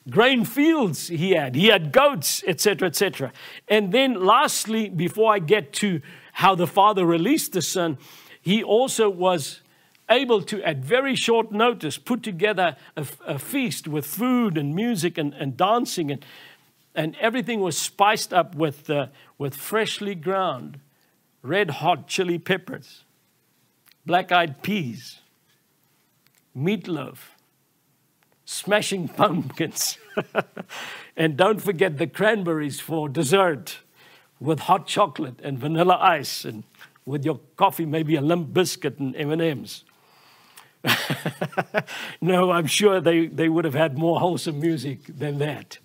grain 0.08 0.44
fields 0.44 1.08
he 1.08 1.32
had, 1.32 1.54
he 1.54 1.66
had 1.66 1.92
goats, 1.92 2.42
etc., 2.46 2.88
etc. 2.88 3.32
And 3.68 3.92
then, 3.92 4.14
lastly, 4.24 4.88
before 4.88 5.32
I 5.32 5.38
get 5.38 5.72
to 5.74 6.00
how 6.34 6.54
the 6.54 6.66
father 6.66 7.04
released 7.04 7.52
the 7.52 7.62
son, 7.62 7.98
he 8.40 8.62
also 8.62 9.10
was 9.10 9.60
able 10.08 10.42
to, 10.42 10.62
at 10.62 10.78
very 10.78 11.14
short 11.14 11.52
notice, 11.52 11.98
put 11.98 12.22
together 12.22 12.76
a, 12.96 13.06
a 13.26 13.38
feast 13.38 13.86
with 13.86 14.06
food 14.06 14.56
and 14.58 14.74
music 14.74 15.18
and, 15.18 15.34
and 15.34 15.56
dancing, 15.56 16.10
and, 16.10 16.24
and 16.94 17.16
everything 17.20 17.60
was 17.60 17.78
spiced 17.78 18.32
up 18.32 18.54
with, 18.54 18.90
uh, 18.90 19.06
with 19.38 19.54
freshly 19.54 20.14
ground 20.14 20.80
red 21.42 21.70
hot 21.70 22.06
chili 22.06 22.38
peppers, 22.38 23.04
black 24.04 24.32
eyed 24.32 24.62
peas, 24.62 25.20
meatloaf, 26.56 27.18
smashing 28.50 29.08
pumpkins. 29.20 29.98
and 31.16 31.36
don't 31.36 31.60
forget 31.60 31.98
the 31.98 32.06
cranberries 32.06 32.80
for 32.80 33.08
dessert 33.08 33.78
with 34.40 34.60
hot 34.60 34.86
chocolate 34.86 35.38
and 35.42 35.58
vanilla 35.58 35.96
ice 36.00 36.44
and 36.44 36.64
with 37.06 37.24
your 37.24 37.40
coffee 37.56 37.86
maybe 37.86 38.16
a 38.16 38.20
Limp 38.20 38.52
biscuit 38.52 38.98
and 38.98 39.14
M&Ms. 39.16 39.84
no, 42.20 42.50
I'm 42.50 42.66
sure 42.66 43.00
they, 43.00 43.26
they 43.26 43.48
would 43.48 43.64
have 43.64 43.74
had 43.74 43.96
more 43.96 44.18
wholesome 44.18 44.60
music 44.60 45.04
than 45.06 45.38
that. 45.38 45.78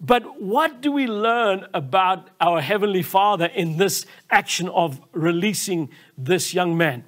But 0.00 0.40
what 0.40 0.80
do 0.80 0.90
we 0.90 1.06
learn 1.06 1.66
about 1.72 2.30
our 2.40 2.60
Heavenly 2.60 3.02
Father 3.02 3.46
in 3.46 3.76
this 3.76 4.06
action 4.30 4.68
of 4.70 5.00
releasing 5.12 5.90
this 6.18 6.52
young 6.52 6.76
man? 6.76 7.04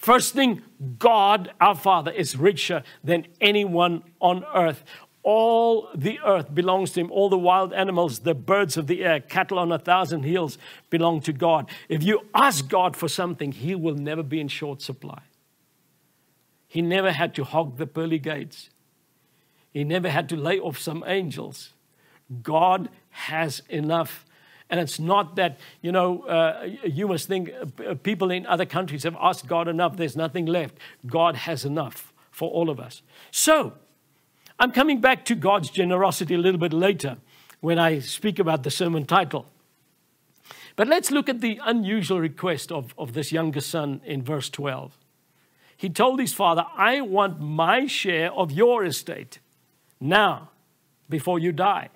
First 0.00 0.32
thing, 0.32 0.62
God, 0.98 1.52
our 1.60 1.74
Father, 1.74 2.10
is 2.10 2.34
richer 2.34 2.82
than 3.04 3.26
anyone 3.38 4.02
on 4.18 4.46
earth. 4.54 4.82
All 5.22 5.90
the 5.94 6.18
earth 6.24 6.54
belongs 6.54 6.92
to 6.92 7.00
Him. 7.00 7.12
All 7.12 7.28
the 7.28 7.36
wild 7.36 7.74
animals, 7.74 8.20
the 8.20 8.34
birds 8.34 8.78
of 8.78 8.86
the 8.86 9.04
air, 9.04 9.20
cattle 9.20 9.58
on 9.58 9.70
a 9.70 9.78
thousand 9.78 10.22
hills 10.22 10.56
belong 10.88 11.20
to 11.20 11.34
God. 11.34 11.68
If 11.90 12.02
you 12.02 12.22
ask 12.34 12.66
God 12.66 12.96
for 12.96 13.08
something, 13.08 13.52
He 13.52 13.74
will 13.74 13.94
never 13.94 14.22
be 14.22 14.40
in 14.40 14.48
short 14.48 14.80
supply. 14.80 15.20
He 16.66 16.80
never 16.80 17.12
had 17.12 17.34
to 17.34 17.44
hog 17.44 17.76
the 17.76 17.86
pearly 17.86 18.18
gates. 18.18 18.70
He 19.70 19.84
never 19.84 20.08
had 20.08 20.30
to 20.30 20.36
lay 20.36 20.58
off 20.58 20.78
some 20.78 21.04
angels. 21.06 21.74
God 22.42 22.88
has 23.10 23.60
enough. 23.68 24.24
And 24.70 24.80
it's 24.80 24.98
not 24.98 25.36
that, 25.36 25.58
you 25.82 25.92
know, 25.92 26.22
uh, 26.22 26.68
you 26.84 27.08
must 27.08 27.28
think 27.28 27.50
uh, 27.86 27.94
people 27.94 28.30
in 28.30 28.46
other 28.46 28.64
countries 28.64 29.02
have 29.02 29.16
asked 29.20 29.46
God 29.46 29.68
enough, 29.68 29.96
there's 29.96 30.16
nothing 30.16 30.46
left. 30.46 30.76
God 31.06 31.34
has 31.36 31.64
enough 31.64 32.12
for 32.30 32.50
all 32.50 32.70
of 32.70 32.78
us. 32.78 33.02
So, 33.30 33.74
I'm 34.58 34.72
coming 34.72 35.00
back 35.00 35.24
to 35.26 35.34
God's 35.34 35.70
generosity 35.70 36.34
a 36.34 36.38
little 36.38 36.60
bit 36.60 36.72
later 36.72 37.16
when 37.60 37.78
I 37.78 37.98
speak 37.98 38.38
about 38.38 38.62
the 38.62 38.70
sermon 38.70 39.06
title. 39.06 39.46
But 40.76 40.86
let's 40.86 41.10
look 41.10 41.28
at 41.28 41.40
the 41.40 41.60
unusual 41.64 42.20
request 42.20 42.70
of, 42.70 42.94
of 42.96 43.12
this 43.12 43.32
younger 43.32 43.60
son 43.60 44.00
in 44.04 44.22
verse 44.22 44.48
12 44.48 44.96
he 45.80 45.88
told 45.88 46.20
his 46.20 46.34
father, 46.34 46.66
I 46.76 47.00
want 47.00 47.40
my 47.40 47.86
share 47.86 48.30
of 48.32 48.52
your 48.52 48.84
estate 48.84 49.38
now, 49.98 50.50
before 51.08 51.38
you 51.38 51.52
die. 51.52 51.88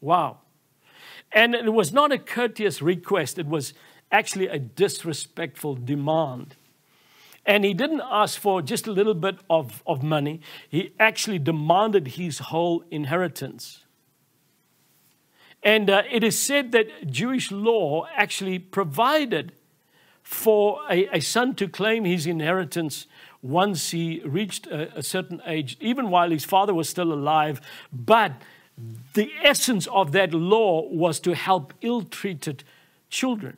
Wow. 0.00 0.38
And 1.34 1.54
it 1.54 1.72
was 1.72 1.92
not 1.92 2.12
a 2.12 2.18
courteous 2.18 2.80
request, 2.80 3.38
it 3.38 3.46
was 3.46 3.74
actually 4.12 4.46
a 4.46 4.58
disrespectful 4.58 5.74
demand. 5.74 6.54
And 7.44 7.64
he 7.64 7.74
didn't 7.74 8.02
ask 8.10 8.40
for 8.40 8.62
just 8.62 8.86
a 8.86 8.92
little 8.92 9.14
bit 9.14 9.36
of, 9.50 9.82
of 9.86 10.02
money, 10.02 10.40
he 10.68 10.92
actually 10.98 11.38
demanded 11.38 12.08
his 12.08 12.38
whole 12.38 12.84
inheritance. 12.90 13.84
And 15.62 15.90
uh, 15.90 16.04
it 16.10 16.22
is 16.22 16.38
said 16.38 16.72
that 16.72 17.10
Jewish 17.10 17.50
law 17.50 18.06
actually 18.14 18.58
provided 18.58 19.52
for 20.22 20.80
a, 20.90 21.06
a 21.16 21.20
son 21.20 21.54
to 21.56 21.68
claim 21.68 22.04
his 22.04 22.26
inheritance 22.26 23.06
once 23.42 23.90
he 23.90 24.22
reached 24.24 24.66
a, 24.68 24.98
a 24.98 25.02
certain 25.02 25.42
age, 25.46 25.76
even 25.80 26.08
while 26.08 26.30
his 26.30 26.44
father 26.44 26.72
was 26.72 26.88
still 26.88 27.12
alive. 27.12 27.60
But 27.92 28.32
the 29.14 29.30
essence 29.42 29.86
of 29.88 30.12
that 30.12 30.34
law 30.34 30.88
was 30.88 31.20
to 31.20 31.34
help 31.34 31.72
ill 31.80 32.02
treated 32.02 32.64
children. 33.08 33.56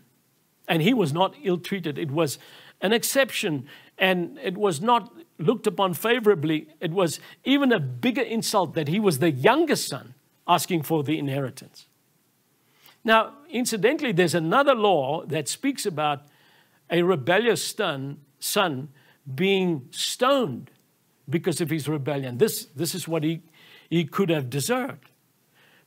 And 0.69 0.83
he 0.83 0.93
was 0.93 1.13
not 1.13 1.35
ill 1.43 1.59
treated, 1.59 1.99
it 1.99 2.11
was 2.11 2.39
an 2.81 2.93
exception, 2.93 3.67
and 3.99 4.39
it 4.43 4.59
was 4.59 4.81
not 4.81 5.13
looked 5.39 5.67
upon 5.67 5.95
favorably. 5.95 6.69
It 6.81 6.93
was 6.93 7.21
even 7.45 7.73
a 7.73 7.81
bigger 7.81 8.23
insult 8.23 8.75
that 8.75 8.89
he 8.89 9.01
was 9.01 9.19
the 9.19 9.31
youngest 9.31 9.89
son 9.89 10.15
asking 10.47 10.83
for 10.83 11.03
the 11.03 11.19
inheritance. 11.19 11.87
Now, 13.05 13.35
incidentally, 13.51 14.13
there's 14.13 14.35
another 14.35 14.75
law 14.75 15.25
that 15.27 15.49
speaks 15.49 15.87
about 15.87 16.23
a 16.91 17.03
rebellious 17.03 17.65
son, 17.65 18.19
son 18.41 18.89
being 19.33 19.89
stoned 19.91 20.71
because 21.29 21.61
of 21.61 21.71
his 21.71 21.89
rebellion. 21.89 22.39
This, 22.39 22.67
this 22.77 22.95
is 22.95 23.09
what 23.09 23.23
he, 23.23 23.43
he 23.91 24.05
could 24.05 24.31
have 24.31 24.51
deserved. 24.51 25.11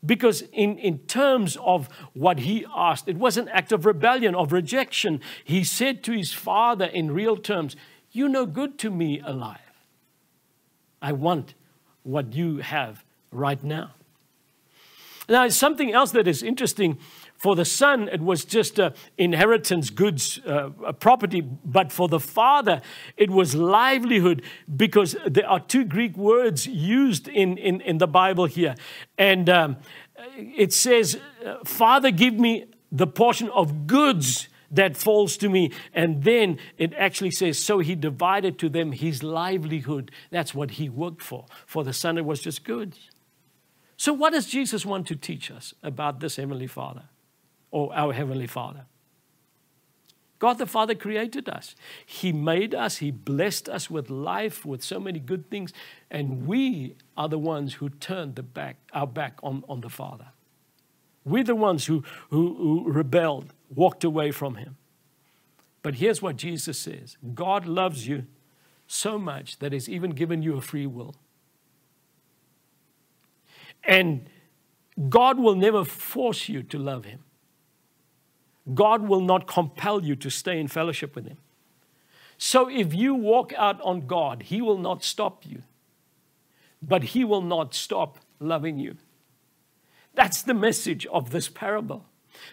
Because, 0.05 0.43
in, 0.53 0.77
in 0.77 0.99
terms 0.99 1.57
of 1.57 1.89
what 2.13 2.39
he 2.39 2.65
asked, 2.73 3.09
it 3.09 3.17
was 3.17 3.35
an 3.35 3.49
act 3.49 3.73
of 3.73 3.85
rebellion, 3.85 4.33
of 4.33 4.53
rejection. 4.53 5.19
He 5.43 5.63
said 5.63 6.03
to 6.05 6.13
his 6.13 6.31
father 6.31 6.85
in 6.85 7.11
real 7.11 7.35
terms, 7.35 7.75
You're 8.11 8.29
no 8.29 8.45
good 8.45 8.79
to 8.79 8.91
me 8.91 9.19
alive. 9.19 9.59
I 11.01 11.11
want 11.11 11.53
what 12.03 12.33
you 12.33 12.57
have 12.57 13.03
right 13.31 13.61
now. 13.61 13.91
Now, 15.27 15.47
something 15.49 15.93
else 15.93 16.11
that 16.11 16.27
is 16.27 16.41
interesting 16.41 16.97
for 17.39 17.55
the 17.55 17.63
son, 17.63 18.09
it 18.09 18.19
was 18.19 18.43
just 18.43 18.79
a 18.79 18.93
inheritance, 19.17 19.89
goods, 19.89 20.41
uh, 20.45 20.69
property. 20.99 21.39
But 21.39 21.89
for 21.89 22.09
the 22.09 22.19
father, 22.19 22.81
it 23.15 23.29
was 23.29 23.55
livelihood 23.55 24.41
because 24.75 25.15
there 25.25 25.49
are 25.49 25.61
two 25.61 25.85
Greek 25.85 26.17
words 26.17 26.67
used 26.67 27.29
in, 27.29 27.57
in, 27.57 27.79
in 27.79 27.97
the 27.97 28.07
Bible 28.07 28.45
here. 28.45 28.75
And 29.17 29.49
um, 29.49 29.77
it 30.37 30.73
says, 30.73 31.17
Father, 31.63 32.11
give 32.11 32.33
me 32.33 32.65
the 32.91 33.07
portion 33.07 33.47
of 33.51 33.87
goods 33.87 34.49
that 34.69 34.97
falls 34.97 35.37
to 35.37 35.47
me. 35.47 35.71
And 35.93 36.25
then 36.25 36.59
it 36.77 36.93
actually 36.95 37.31
says, 37.31 37.57
So 37.57 37.79
he 37.79 37.95
divided 37.95 38.59
to 38.59 38.67
them 38.67 38.91
his 38.91 39.23
livelihood. 39.23 40.11
That's 40.29 40.53
what 40.53 40.71
he 40.71 40.89
worked 40.89 41.21
for. 41.21 41.45
For 41.65 41.85
the 41.85 41.93
son, 41.93 42.17
it 42.17 42.25
was 42.25 42.41
just 42.41 42.65
goods. 42.65 43.09
So, 43.95 44.11
what 44.11 44.33
does 44.33 44.45
Jesus 44.47 44.85
want 44.85 45.07
to 45.07 45.15
teach 45.15 45.49
us 45.49 45.73
about 45.81 46.19
this 46.19 46.35
Heavenly 46.35 46.67
Father? 46.67 47.03
Or 47.71 47.93
our 47.95 48.13
Heavenly 48.13 48.47
Father. 48.47 48.85
God 50.39 50.57
the 50.57 50.65
Father 50.65 50.95
created 50.95 51.49
us. 51.49 51.75
He 52.05 52.31
made 52.31 52.73
us. 52.73 52.97
He 52.97 53.11
blessed 53.11 53.67
us 53.67 53.89
with 53.89 54.09
life, 54.09 54.65
with 54.65 54.81
so 54.81 54.99
many 54.99 55.19
good 55.19 55.49
things. 55.49 55.73
And 56.09 56.47
we 56.47 56.95
are 57.17 57.27
the 57.27 57.37
ones 57.37 57.75
who 57.75 57.89
turned 57.89 58.35
the 58.35 58.43
back, 58.43 58.77
our 58.93 59.05
back 59.05 59.37
on, 59.43 59.65
on 59.67 59.81
the 59.81 59.89
Father. 59.89 60.27
We're 61.25 61.43
the 61.43 61.55
ones 61.55 61.85
who, 61.85 62.03
who, 62.29 62.55
who 62.55 62.91
rebelled, 62.91 63.53
walked 63.73 64.05
away 64.05 64.31
from 64.31 64.55
Him. 64.55 64.77
But 65.83 65.95
here's 65.95 66.21
what 66.21 66.37
Jesus 66.37 66.79
says 66.79 67.17
God 67.35 67.65
loves 67.65 68.07
you 68.07 68.25
so 68.87 69.19
much 69.19 69.59
that 69.59 69.73
He's 69.73 69.89
even 69.89 70.11
given 70.11 70.41
you 70.41 70.55
a 70.55 70.61
free 70.61 70.87
will. 70.87 71.15
And 73.83 74.29
God 75.09 75.37
will 75.37 75.55
never 75.55 75.83
force 75.83 76.47
you 76.47 76.63
to 76.63 76.79
love 76.79 77.05
Him. 77.05 77.23
God 78.73 79.07
will 79.07 79.21
not 79.21 79.47
compel 79.47 80.03
you 80.03 80.15
to 80.17 80.29
stay 80.29 80.59
in 80.59 80.67
fellowship 80.67 81.15
with 81.15 81.27
Him. 81.27 81.37
So 82.37 82.69
if 82.69 82.93
you 82.93 83.15
walk 83.15 83.53
out 83.57 83.81
on 83.81 84.07
God, 84.07 84.43
He 84.43 84.61
will 84.61 84.77
not 84.77 85.03
stop 85.03 85.45
you, 85.45 85.63
but 86.81 87.03
He 87.03 87.23
will 87.23 87.41
not 87.41 87.73
stop 87.73 88.19
loving 88.39 88.79
you. 88.79 88.97
That's 90.13 90.41
the 90.41 90.53
message 90.53 91.05
of 91.07 91.31
this 91.31 91.49
parable. 91.49 92.05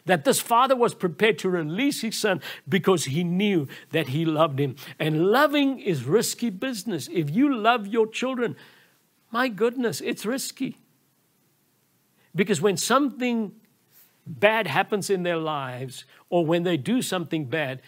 That 0.05 0.25
this 0.25 0.41
father 0.41 0.75
was 0.75 0.95
prepared 0.95 1.39
to 1.41 1.51
release 1.51 2.01
his 2.01 2.19
son 2.19 2.41
because 2.69 3.05
he 3.05 3.23
knew 3.23 3.69
that 3.93 4.09
he 4.09 4.25
loved 4.25 4.59
him. 4.59 4.77
And 4.99 5.27
loving 5.27 5.79
is 5.79 6.05
risky 6.05 6.51
business. 6.51 7.09
If 7.13 7.31
you 7.31 7.55
love 7.55 7.87
your 7.87 8.07
children, 8.07 8.57
my 9.31 9.49
goodness, 9.49 10.01
it's 10.01 10.27
risky. 10.27 10.79
Because 12.35 12.61
when 12.61 12.77
something 12.77 13.53
bad 14.27 14.67
happens 14.67 15.11
in 15.11 15.23
their 15.23 15.37
lives 15.37 16.05
or 16.29 16.45
when 16.45 16.65
they 16.65 16.77
do 16.77 17.03
something 17.03 17.47
bad, 17.47 17.81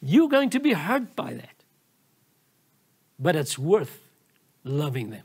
you're 0.00 0.28
going 0.28 0.50
to 0.50 0.60
be 0.60 0.72
hurt 0.72 1.16
by 1.16 1.34
that. 1.34 1.64
But 3.18 3.34
it's 3.34 3.58
worth 3.58 4.00
loving 4.62 5.10
them. 5.10 5.24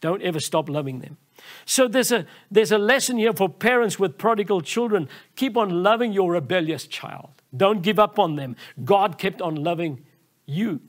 Don't 0.00 0.22
ever 0.22 0.40
stop 0.40 0.68
loving 0.68 1.00
them. 1.00 1.18
So 1.64 1.88
there's 1.88 2.12
a, 2.12 2.26
there's 2.50 2.72
a 2.72 2.78
lesson 2.78 3.18
here 3.18 3.32
for 3.32 3.48
parents 3.48 3.98
with 3.98 4.18
prodigal 4.18 4.62
children. 4.62 5.08
Keep 5.36 5.56
on 5.56 5.82
loving 5.82 6.12
your 6.12 6.32
rebellious 6.32 6.86
child. 6.86 7.30
Don't 7.56 7.82
give 7.82 7.98
up 7.98 8.18
on 8.18 8.36
them. 8.36 8.56
God 8.84 9.18
kept 9.18 9.40
on 9.42 9.56
loving 9.56 10.04
you. 10.46 10.80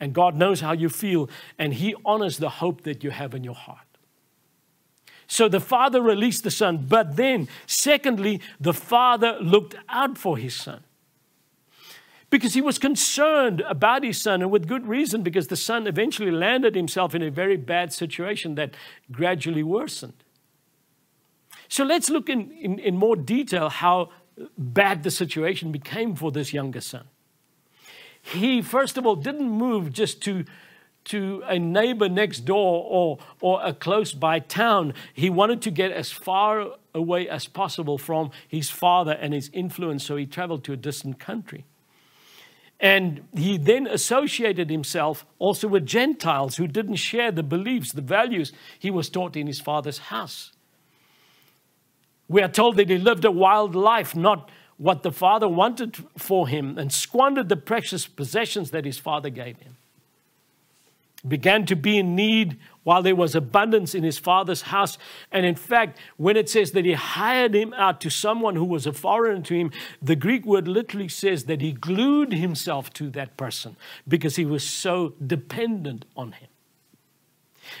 And 0.00 0.14
God 0.14 0.34
knows 0.34 0.60
how 0.60 0.72
you 0.72 0.88
feel, 0.88 1.28
and 1.58 1.74
He 1.74 1.94
honors 2.06 2.38
the 2.38 2.48
hope 2.48 2.82
that 2.82 3.04
you 3.04 3.10
have 3.10 3.34
in 3.34 3.44
your 3.44 3.54
heart. 3.54 3.89
So 5.30 5.48
the 5.48 5.60
father 5.60 6.02
released 6.02 6.42
the 6.42 6.50
son. 6.50 6.86
But 6.88 7.14
then, 7.14 7.46
secondly, 7.64 8.40
the 8.58 8.74
father 8.74 9.38
looked 9.40 9.76
out 9.88 10.18
for 10.18 10.36
his 10.36 10.56
son. 10.56 10.82
Because 12.30 12.54
he 12.54 12.60
was 12.60 12.80
concerned 12.80 13.60
about 13.60 14.02
his 14.02 14.20
son, 14.20 14.42
and 14.42 14.50
with 14.50 14.66
good 14.66 14.88
reason, 14.88 15.22
because 15.22 15.46
the 15.46 15.54
son 15.56 15.86
eventually 15.86 16.32
landed 16.32 16.74
himself 16.74 17.14
in 17.14 17.22
a 17.22 17.30
very 17.30 17.56
bad 17.56 17.92
situation 17.92 18.56
that 18.56 18.74
gradually 19.12 19.62
worsened. 19.62 20.24
So 21.68 21.84
let's 21.84 22.10
look 22.10 22.28
in, 22.28 22.50
in, 22.50 22.80
in 22.80 22.96
more 22.96 23.14
detail 23.14 23.68
how 23.68 24.10
bad 24.58 25.04
the 25.04 25.12
situation 25.12 25.70
became 25.70 26.16
for 26.16 26.32
this 26.32 26.52
younger 26.52 26.80
son. 26.80 27.04
He, 28.20 28.62
first 28.62 28.98
of 28.98 29.06
all, 29.06 29.14
didn't 29.14 29.48
move 29.48 29.92
just 29.92 30.20
to 30.22 30.44
to 31.04 31.42
a 31.46 31.58
neighbor 31.58 32.08
next 32.08 32.40
door 32.40 32.84
or, 32.88 33.18
or 33.40 33.60
a 33.64 33.72
close 33.72 34.12
by 34.12 34.38
town. 34.38 34.94
He 35.14 35.30
wanted 35.30 35.62
to 35.62 35.70
get 35.70 35.92
as 35.92 36.12
far 36.12 36.74
away 36.94 37.28
as 37.28 37.46
possible 37.46 37.98
from 37.98 38.30
his 38.46 38.70
father 38.70 39.12
and 39.12 39.32
his 39.32 39.50
influence, 39.52 40.04
so 40.04 40.16
he 40.16 40.26
traveled 40.26 40.64
to 40.64 40.72
a 40.72 40.76
distant 40.76 41.18
country. 41.18 41.64
And 42.78 43.24
he 43.34 43.58
then 43.58 43.86
associated 43.86 44.70
himself 44.70 45.26
also 45.38 45.68
with 45.68 45.84
Gentiles 45.84 46.56
who 46.56 46.66
didn't 46.66 46.96
share 46.96 47.30
the 47.30 47.42
beliefs, 47.42 47.92
the 47.92 48.00
values 48.00 48.52
he 48.78 48.90
was 48.90 49.10
taught 49.10 49.36
in 49.36 49.46
his 49.46 49.60
father's 49.60 49.98
house. 49.98 50.52
We 52.26 52.42
are 52.42 52.48
told 52.48 52.76
that 52.76 52.88
he 52.88 52.96
lived 52.96 53.24
a 53.24 53.30
wild 53.30 53.74
life, 53.74 54.16
not 54.16 54.50
what 54.78 55.02
the 55.02 55.12
father 55.12 55.48
wanted 55.48 55.96
for 56.16 56.48
him, 56.48 56.78
and 56.78 56.90
squandered 56.90 57.50
the 57.50 57.56
precious 57.56 58.06
possessions 58.06 58.70
that 58.70 58.86
his 58.86 58.98
father 58.98 59.28
gave 59.28 59.58
him 59.58 59.76
began 61.26 61.66
to 61.66 61.76
be 61.76 61.98
in 61.98 62.14
need 62.14 62.58
while 62.82 63.02
there 63.02 63.14
was 63.14 63.34
abundance 63.34 63.94
in 63.94 64.02
his 64.02 64.18
father's 64.18 64.62
house. 64.62 64.96
And 65.30 65.44
in 65.44 65.54
fact, 65.54 65.98
when 66.16 66.36
it 66.36 66.48
says 66.48 66.72
that 66.72 66.84
he 66.84 66.94
hired 66.94 67.54
him 67.54 67.74
out 67.74 68.00
to 68.02 68.10
someone 68.10 68.56
who 68.56 68.64
was 68.64 68.86
a 68.86 68.92
foreigner 68.92 69.42
to 69.42 69.54
him, 69.54 69.70
the 70.00 70.16
Greek 70.16 70.46
word 70.46 70.66
literally 70.66 71.08
says 71.08 71.44
that 71.44 71.60
he 71.60 71.72
glued 71.72 72.32
himself 72.32 72.92
to 72.94 73.10
that 73.10 73.36
person 73.36 73.76
because 74.08 74.36
he 74.36 74.46
was 74.46 74.64
so 74.64 75.14
dependent 75.24 76.06
on 76.16 76.32
him. 76.32 76.48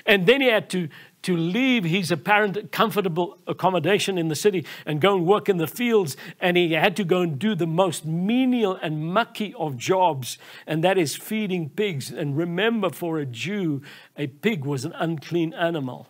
And 0.06 0.26
then 0.26 0.40
he 0.40 0.48
had 0.48 0.70
to 0.70 0.88
to 1.22 1.36
leave 1.36 1.84
his 1.84 2.10
apparent 2.10 2.72
comfortable 2.72 3.38
accommodation 3.46 4.16
in 4.16 4.28
the 4.28 4.34
city 4.34 4.64
and 4.86 5.00
go 5.00 5.16
and 5.16 5.26
work 5.26 5.48
in 5.48 5.58
the 5.58 5.66
fields. 5.66 6.16
And 6.40 6.56
he 6.56 6.72
had 6.72 6.96
to 6.96 7.04
go 7.04 7.20
and 7.20 7.38
do 7.38 7.54
the 7.54 7.66
most 7.66 8.06
menial 8.06 8.76
and 8.76 9.12
mucky 9.12 9.54
of 9.54 9.76
jobs, 9.76 10.38
and 10.66 10.82
that 10.84 10.96
is 10.96 11.16
feeding 11.16 11.68
pigs. 11.68 12.10
And 12.10 12.36
remember, 12.36 12.90
for 12.90 13.18
a 13.18 13.26
Jew, 13.26 13.82
a 14.16 14.28
pig 14.28 14.64
was 14.64 14.84
an 14.84 14.92
unclean 14.94 15.52
animal. 15.54 16.08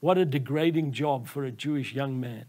What 0.00 0.18
a 0.18 0.24
degrading 0.24 0.92
job 0.92 1.26
for 1.26 1.44
a 1.44 1.50
Jewish 1.50 1.94
young 1.94 2.20
man. 2.20 2.46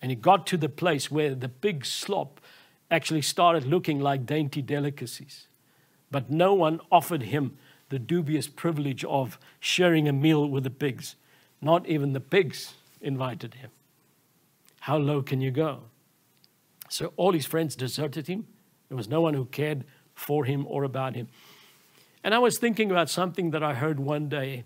And 0.00 0.10
he 0.10 0.16
got 0.16 0.46
to 0.48 0.56
the 0.56 0.68
place 0.68 1.10
where 1.10 1.34
the 1.34 1.48
pig 1.48 1.84
slop 1.84 2.40
actually 2.90 3.22
started 3.22 3.64
looking 3.64 4.00
like 4.00 4.26
dainty 4.26 4.62
delicacies. 4.62 5.48
But 6.10 6.30
no 6.30 6.54
one 6.54 6.80
offered 6.90 7.24
him 7.24 7.58
the 7.88 7.98
dubious 7.98 8.46
privilege 8.46 9.04
of 9.04 9.38
sharing 9.60 10.08
a 10.08 10.12
meal 10.12 10.48
with 10.48 10.64
the 10.64 10.70
pigs. 10.70 11.16
Not 11.60 11.86
even 11.86 12.12
the 12.12 12.20
pigs 12.20 12.74
invited 13.00 13.54
him. 13.54 13.70
How 14.80 14.96
low 14.96 15.22
can 15.22 15.40
you 15.40 15.50
go? 15.50 15.82
So 16.88 17.12
all 17.16 17.32
his 17.32 17.46
friends 17.46 17.76
deserted 17.76 18.26
him. 18.26 18.46
There 18.88 18.96
was 18.96 19.08
no 19.08 19.20
one 19.20 19.34
who 19.34 19.44
cared 19.46 19.84
for 20.14 20.44
him 20.44 20.66
or 20.68 20.84
about 20.84 21.14
him. 21.14 21.28
And 22.24 22.34
I 22.34 22.38
was 22.38 22.58
thinking 22.58 22.90
about 22.90 23.10
something 23.10 23.50
that 23.50 23.62
I 23.62 23.74
heard 23.74 24.00
one 24.00 24.28
day 24.28 24.64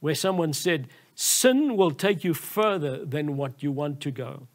where 0.00 0.14
someone 0.14 0.52
said, 0.52 0.88
Sin 1.14 1.76
will 1.76 1.90
take 1.90 2.24
you 2.24 2.34
further 2.34 3.04
than 3.04 3.36
what 3.36 3.62
you 3.62 3.70
want 3.70 4.00
to 4.00 4.10
go. 4.10 4.48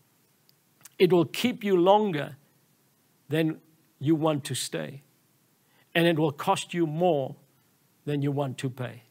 It 0.97 1.13
will 1.13 1.25
keep 1.25 1.63
you 1.63 1.77
longer 1.77 2.35
than 3.29 3.59
you 3.99 4.15
want 4.15 4.43
to 4.45 4.55
stay. 4.55 5.03
And 5.93 6.07
it 6.07 6.17
will 6.17 6.31
cost 6.31 6.73
you 6.73 6.87
more 6.87 7.35
than 8.07 8.21
you 8.21 8.31
want 8.31 8.57
to 8.57 8.69
pay. 8.69 9.03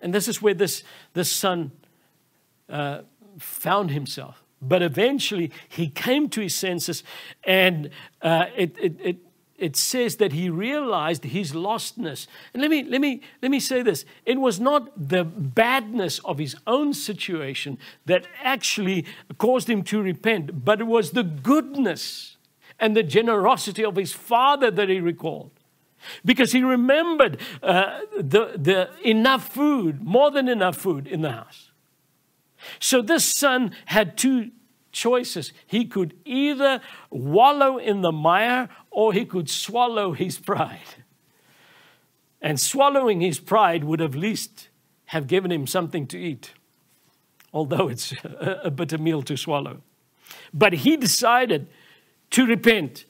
And 0.00 0.12
this 0.12 0.26
is 0.26 0.42
where 0.42 0.54
this, 0.54 0.82
this 1.14 1.30
son 1.30 1.70
uh, 2.68 3.02
found 3.38 3.92
himself. 3.92 4.42
But 4.60 4.82
eventually 4.82 5.52
he 5.68 5.88
came 5.88 6.28
to 6.30 6.40
his 6.40 6.54
senses, 6.54 7.04
and 7.44 7.90
uh, 8.20 8.46
it, 8.56 8.76
it, 8.78 9.00
it, 9.00 9.16
it 9.56 9.76
says 9.76 10.16
that 10.16 10.32
he 10.32 10.50
realized 10.50 11.24
his 11.24 11.52
lostness. 11.52 12.26
And 12.52 12.60
let 12.60 12.70
me, 12.72 12.82
let, 12.82 13.00
me, 13.00 13.22
let 13.40 13.50
me 13.52 13.60
say 13.60 13.82
this 13.82 14.04
it 14.26 14.38
was 14.38 14.58
not 14.58 15.08
the 15.08 15.24
badness 15.24 16.18
of 16.24 16.38
his 16.38 16.56
own 16.66 16.94
situation 16.94 17.78
that 18.06 18.26
actually 18.42 19.06
caused 19.38 19.70
him 19.70 19.84
to 19.84 20.02
repent, 20.02 20.64
but 20.64 20.80
it 20.80 20.88
was 20.88 21.12
the 21.12 21.22
goodness 21.22 22.36
and 22.80 22.96
the 22.96 23.04
generosity 23.04 23.84
of 23.84 23.94
his 23.94 24.12
father 24.12 24.72
that 24.72 24.88
he 24.88 24.98
recalled. 24.98 25.52
Because 26.24 26.52
he 26.52 26.62
remembered 26.62 27.38
uh, 27.62 28.00
the, 28.16 28.52
the 28.56 28.90
enough 29.02 29.52
food, 29.52 30.02
more 30.02 30.30
than 30.30 30.48
enough 30.48 30.76
food 30.76 31.06
in 31.06 31.22
the 31.22 31.32
house. 31.32 31.70
So 32.78 33.02
this 33.02 33.24
son 33.24 33.74
had 33.86 34.16
two 34.16 34.50
choices. 34.92 35.52
He 35.66 35.84
could 35.84 36.14
either 36.24 36.80
wallow 37.10 37.78
in 37.78 38.02
the 38.02 38.12
mire 38.12 38.68
or 38.90 39.12
he 39.12 39.24
could 39.24 39.48
swallow 39.48 40.12
his 40.12 40.38
pride. 40.50 40.78
And 42.40 42.58
swallowing 42.58 43.20
his 43.20 43.38
pride 43.38 43.84
would 43.84 44.00
at 44.00 44.14
least 44.14 44.68
have 45.06 45.26
given 45.26 45.52
him 45.52 45.66
something 45.66 46.06
to 46.08 46.18
eat, 46.18 46.52
although 47.52 47.88
it's 47.88 48.12
a 48.24 48.70
bitter 48.70 48.98
meal 48.98 49.22
to 49.22 49.36
swallow. 49.36 49.82
But 50.52 50.72
he 50.72 50.96
decided 50.96 51.68
to 52.30 52.46
repent 52.46 53.04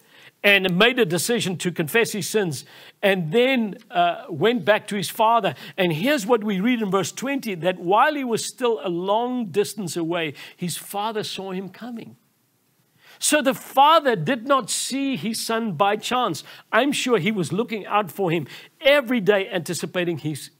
and 0.44 0.76
made 0.76 0.98
a 0.98 1.05
decision 1.05 1.57
to 1.57 1.70
confess 1.70 2.12
his 2.12 2.28
sins 2.28 2.64
and 3.00 3.31
then 3.33 3.76
uh, 3.90 4.24
went 4.28 4.64
back 4.64 4.88
to 4.88 4.96
his 4.96 5.09
father. 5.09 5.55
And 5.76 5.92
here's 5.92 6.26
what 6.26 6.42
we 6.42 6.61
read 6.61 6.83
in 6.83 6.90
verse 6.90 7.12
20 7.12 7.55
that 7.57 7.78
while 7.78 8.14
he 8.14 8.24
was 8.24 8.44
still 8.44 8.81
a 8.83 8.88
long 8.88 9.46
distance 9.46 9.96
away, 9.96 10.35
his 10.57 10.76
father 10.76 11.22
saw 11.22 11.52
him 11.52 11.68
coming. 11.68 12.16
So 13.18 13.40
the 13.40 13.55
father 13.55 14.16
did 14.16 14.48
not 14.48 14.68
see 14.68 15.14
his 15.14 15.44
son 15.44 15.74
by 15.74 15.94
chance. 15.96 16.42
I'm 16.72 16.90
sure 16.90 17.18
he 17.18 17.31
was 17.31 17.52
looking 17.52 17.87
out 17.87 18.11
for 18.11 18.33
him 18.33 18.48
every 18.81 19.20
day, 19.20 19.48
anticipating 19.48 20.18
his 20.18 20.50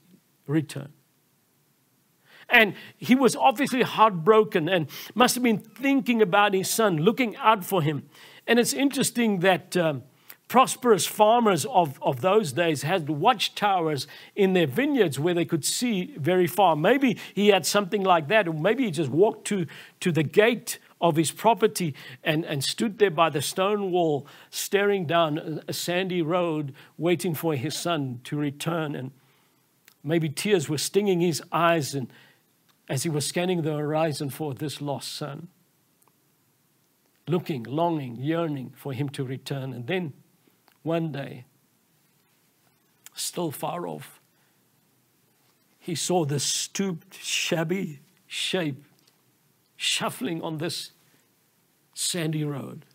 return. 0.47 0.93
And 2.49 2.75
he 2.97 3.15
was 3.15 3.35
obviously 3.35 3.81
heartbroken 3.81 4.69
and 4.69 4.87
must 5.13 5.35
have 5.35 5.43
been 5.43 5.57
thinking 5.57 6.21
about 6.21 6.53
his 6.53 6.69
son, 6.69 6.97
looking 6.97 7.35
out 7.35 7.65
for 7.65 7.81
him. 7.81 8.07
And 8.47 8.59
it's 8.59 8.73
interesting 8.73 9.39
that 9.39 9.77
um, 9.77 10.03
prosperous 10.47 11.05
farmers 11.05 11.65
of, 11.65 11.97
of 12.01 12.21
those 12.21 12.51
days 12.53 12.83
had 12.83 13.09
watchtowers 13.09 14.05
in 14.35 14.53
their 14.53 14.67
vineyards 14.67 15.19
where 15.19 15.33
they 15.33 15.45
could 15.45 15.65
see 15.65 16.13
very 16.17 16.47
far. 16.47 16.75
Maybe 16.75 17.17
he 17.33 17.47
had 17.47 17.65
something 17.65 18.03
like 18.03 18.27
that, 18.27 18.47
or 18.47 18.53
maybe 18.53 18.85
he 18.85 18.91
just 18.91 19.09
walked 19.09 19.47
to, 19.47 19.65
to 20.01 20.11
the 20.11 20.23
gate 20.23 20.79
of 21.01 21.15
his 21.15 21.31
property 21.31 21.95
and, 22.23 22.45
and 22.45 22.63
stood 22.63 22.99
there 22.99 23.11
by 23.11 23.29
the 23.29 23.41
stone 23.41 23.91
wall, 23.91 24.27
staring 24.49 25.05
down 25.05 25.61
a 25.67 25.73
sandy 25.73 26.21
road, 26.21 26.73
waiting 26.97 27.33
for 27.33 27.55
his 27.55 27.75
son 27.75 28.21
to 28.25 28.37
return. 28.37 28.95
And 28.95 29.11
maybe 30.03 30.29
tears 30.29 30.69
were 30.69 30.77
stinging 30.77 31.19
his 31.19 31.41
eyes 31.51 31.95
and, 31.95 32.11
as 32.87 33.03
he 33.03 33.09
was 33.09 33.25
scanning 33.25 33.63
the 33.63 33.75
horizon 33.75 34.29
for 34.29 34.53
this 34.53 34.81
lost 34.81 35.15
son 35.15 35.47
looking, 37.27 37.63
longing, 37.63 38.17
yearning 38.17 38.73
for 38.75 38.93
him 38.93 39.09
to 39.09 39.23
return. 39.23 39.73
And 39.73 39.87
then 39.87 40.13
one 40.81 41.11
day, 41.11 41.45
still 43.13 43.51
far 43.51 43.87
off, 43.87 44.19
he 45.79 45.95
saw 45.95 46.25
this 46.25 46.43
stooped, 46.43 47.21
shabby 47.21 47.99
shape 48.27 48.83
shuffling 49.75 50.41
on 50.41 50.57
this 50.57 50.91
sandy 51.93 52.43
road. 52.43 52.85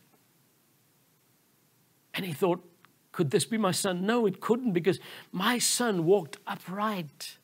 And 2.13 2.25
he 2.25 2.33
thought, 2.33 2.65
could 3.11 3.31
this 3.31 3.45
be 3.45 3.57
my 3.57 3.71
son? 3.71 4.05
No, 4.05 4.25
it 4.25 4.41
couldn't 4.41 4.73
because 4.73 4.99
my 5.31 5.59
son 5.59 6.05
walked 6.05 6.37
upright. 6.47 7.37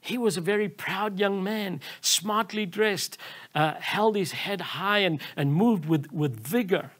He 0.00 0.16
was 0.16 0.36
a 0.36 0.40
very 0.40 0.68
proud 0.68 1.18
young 1.18 1.42
man, 1.44 1.80
smartly 2.00 2.64
dressed, 2.64 3.18
uh, 3.54 3.74
held 3.74 4.16
his 4.16 4.32
head 4.32 4.60
high, 4.60 5.00
and, 5.00 5.20
and 5.36 5.52
moved 5.52 5.86
with, 5.86 6.10
with 6.10 6.40
vigor. 6.40 6.90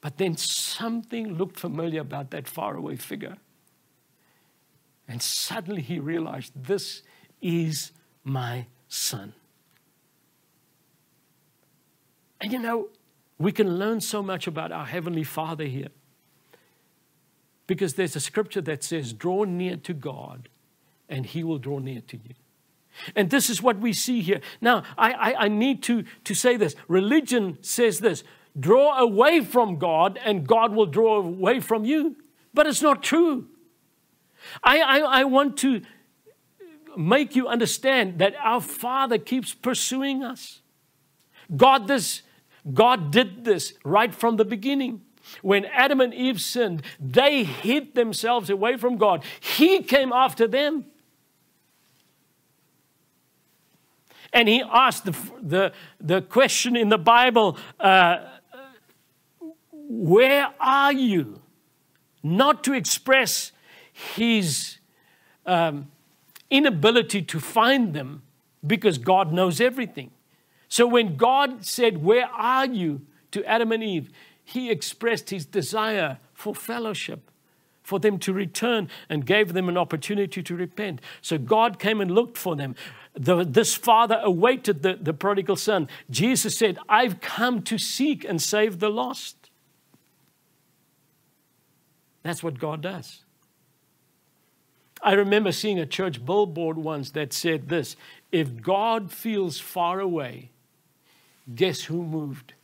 But 0.00 0.18
then 0.18 0.36
something 0.36 1.34
looked 1.34 1.58
familiar 1.58 2.00
about 2.00 2.30
that 2.30 2.46
faraway 2.46 2.96
figure. 2.96 3.36
And 5.08 5.20
suddenly 5.20 5.82
he 5.82 5.98
realized 5.98 6.52
this 6.54 7.02
is 7.40 7.92
my 8.24 8.66
son. 8.88 9.34
And 12.40 12.52
you 12.52 12.58
know, 12.58 12.88
we 13.38 13.52
can 13.52 13.78
learn 13.78 14.00
so 14.00 14.22
much 14.22 14.46
about 14.46 14.72
our 14.72 14.86
Heavenly 14.86 15.24
Father 15.24 15.64
here. 15.64 15.88
Because 17.66 17.94
there's 17.94 18.16
a 18.16 18.20
scripture 18.20 18.60
that 18.62 18.82
says, 18.82 19.12
Draw 19.12 19.44
near 19.44 19.76
to 19.76 19.94
God, 19.94 20.48
and 21.12 21.26
he 21.26 21.44
will 21.44 21.58
draw 21.58 21.78
near 21.78 22.00
to 22.00 22.16
you. 22.16 22.34
And 23.14 23.30
this 23.30 23.50
is 23.50 23.62
what 23.62 23.78
we 23.78 23.92
see 23.92 24.22
here. 24.22 24.40
Now, 24.60 24.82
I, 24.96 25.12
I, 25.12 25.34
I, 25.44 25.48
need 25.48 25.82
to, 25.84 26.04
to 26.24 26.34
say 26.34 26.56
this. 26.56 26.74
Religion 26.88 27.58
says 27.60 28.00
this 28.00 28.24
draw 28.58 28.98
away 28.98 29.40
from 29.40 29.78
God, 29.78 30.18
and 30.22 30.46
God 30.46 30.74
will 30.74 30.86
draw 30.86 31.18
away 31.18 31.60
from 31.60 31.84
you. 31.84 32.16
But 32.52 32.66
it's 32.66 32.82
not 32.82 33.02
true. 33.02 33.48
I, 34.62 34.80
I, 34.80 34.98
I 34.98 35.24
want 35.24 35.56
to 35.58 35.82
make 36.96 37.34
you 37.34 37.48
understand 37.48 38.18
that 38.18 38.34
our 38.42 38.60
Father 38.60 39.16
keeps 39.16 39.54
pursuing 39.54 40.22
us. 40.22 40.60
God, 41.54 41.88
this, 41.88 42.22
God 42.74 43.10
did 43.10 43.44
this 43.44 43.74
right 43.84 44.14
from 44.14 44.36
the 44.36 44.44
beginning. 44.44 45.00
When 45.40 45.64
Adam 45.66 46.00
and 46.00 46.12
Eve 46.12 46.40
sinned, 46.40 46.82
they 47.00 47.44
hid 47.44 47.94
themselves 47.94 48.50
away 48.50 48.76
from 48.76 48.96
God. 48.96 49.24
He 49.40 49.82
came 49.82 50.12
after 50.12 50.46
them. 50.46 50.86
And 54.32 54.48
he 54.48 54.62
asked 54.62 55.04
the, 55.04 55.16
the, 55.40 55.72
the 56.00 56.22
question 56.22 56.76
in 56.76 56.88
the 56.88 56.98
Bible 56.98 57.58
uh, 57.78 58.18
Where 59.72 60.48
are 60.58 60.92
you? 60.92 61.40
Not 62.22 62.64
to 62.64 62.72
express 62.72 63.52
his 63.92 64.78
um, 65.44 65.90
inability 66.50 67.22
to 67.22 67.40
find 67.40 67.94
them 67.94 68.22
because 68.66 68.96
God 68.98 69.32
knows 69.32 69.60
everything. 69.60 70.12
So 70.68 70.86
when 70.86 71.16
God 71.16 71.66
said, 71.66 72.02
Where 72.02 72.26
are 72.26 72.66
you? 72.66 73.02
to 73.32 73.44
Adam 73.44 73.72
and 73.72 73.82
Eve, 73.82 74.10
he 74.44 74.70
expressed 74.70 75.30
his 75.30 75.44
desire 75.44 76.18
for 76.32 76.54
fellowship, 76.54 77.30
for 77.82 77.98
them 77.98 78.18
to 78.20 78.32
return, 78.32 78.88
and 79.08 79.26
gave 79.26 79.52
them 79.54 79.68
an 79.68 79.76
opportunity 79.76 80.42
to 80.42 80.54
repent. 80.54 81.00
So 81.20 81.38
God 81.38 81.78
came 81.78 82.00
and 82.00 82.10
looked 82.10 82.38
for 82.38 82.54
them. 82.54 82.76
The, 83.14 83.44
this 83.44 83.74
father 83.74 84.20
awaited 84.22 84.82
the, 84.82 84.94
the 84.94 85.12
prodigal 85.12 85.56
son. 85.56 85.88
Jesus 86.10 86.56
said, 86.56 86.78
I've 86.88 87.20
come 87.20 87.62
to 87.64 87.76
seek 87.76 88.24
and 88.24 88.40
save 88.40 88.78
the 88.78 88.88
lost. 88.88 89.50
That's 92.22 92.42
what 92.42 92.58
God 92.58 92.80
does. 92.80 93.24
I 95.02 95.14
remember 95.14 95.50
seeing 95.50 95.78
a 95.78 95.86
church 95.86 96.24
billboard 96.24 96.78
once 96.78 97.10
that 97.10 97.32
said 97.32 97.68
this 97.68 97.96
If 98.30 98.62
God 98.62 99.12
feels 99.12 99.58
far 99.58 100.00
away, 100.00 100.50
guess 101.54 101.82
who 101.82 102.04
moved? 102.04 102.54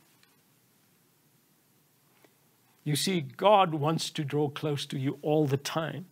You 2.83 2.95
see, 2.95 3.21
God 3.21 3.75
wants 3.75 4.09
to 4.11 4.23
draw 4.23 4.49
close 4.49 4.85
to 4.87 4.97
you 4.97 5.19
all 5.21 5.45
the 5.45 5.57
time. 5.57 6.05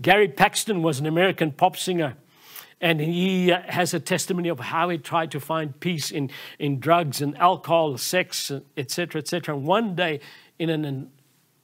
Gary 0.00 0.26
Paxton 0.26 0.82
was 0.82 0.98
an 0.98 1.06
American 1.06 1.52
pop 1.52 1.76
singer, 1.76 2.16
and 2.82 3.00
he 3.00 3.52
uh, 3.52 3.62
has 3.68 3.94
a 3.94 4.00
testimony 4.00 4.48
of 4.48 4.58
how 4.58 4.88
he 4.88 4.98
tried 4.98 5.30
to 5.30 5.40
find 5.40 5.78
peace 5.78 6.10
in, 6.10 6.30
in 6.58 6.80
drugs 6.80 7.22
and 7.22 7.38
alcohol, 7.38 7.96
sex, 7.96 8.50
etc., 8.76 9.20
etc. 9.20 9.54
And 9.54 9.64
one 9.64 9.94
day, 9.94 10.18
in 10.58 10.68
an 10.68 11.10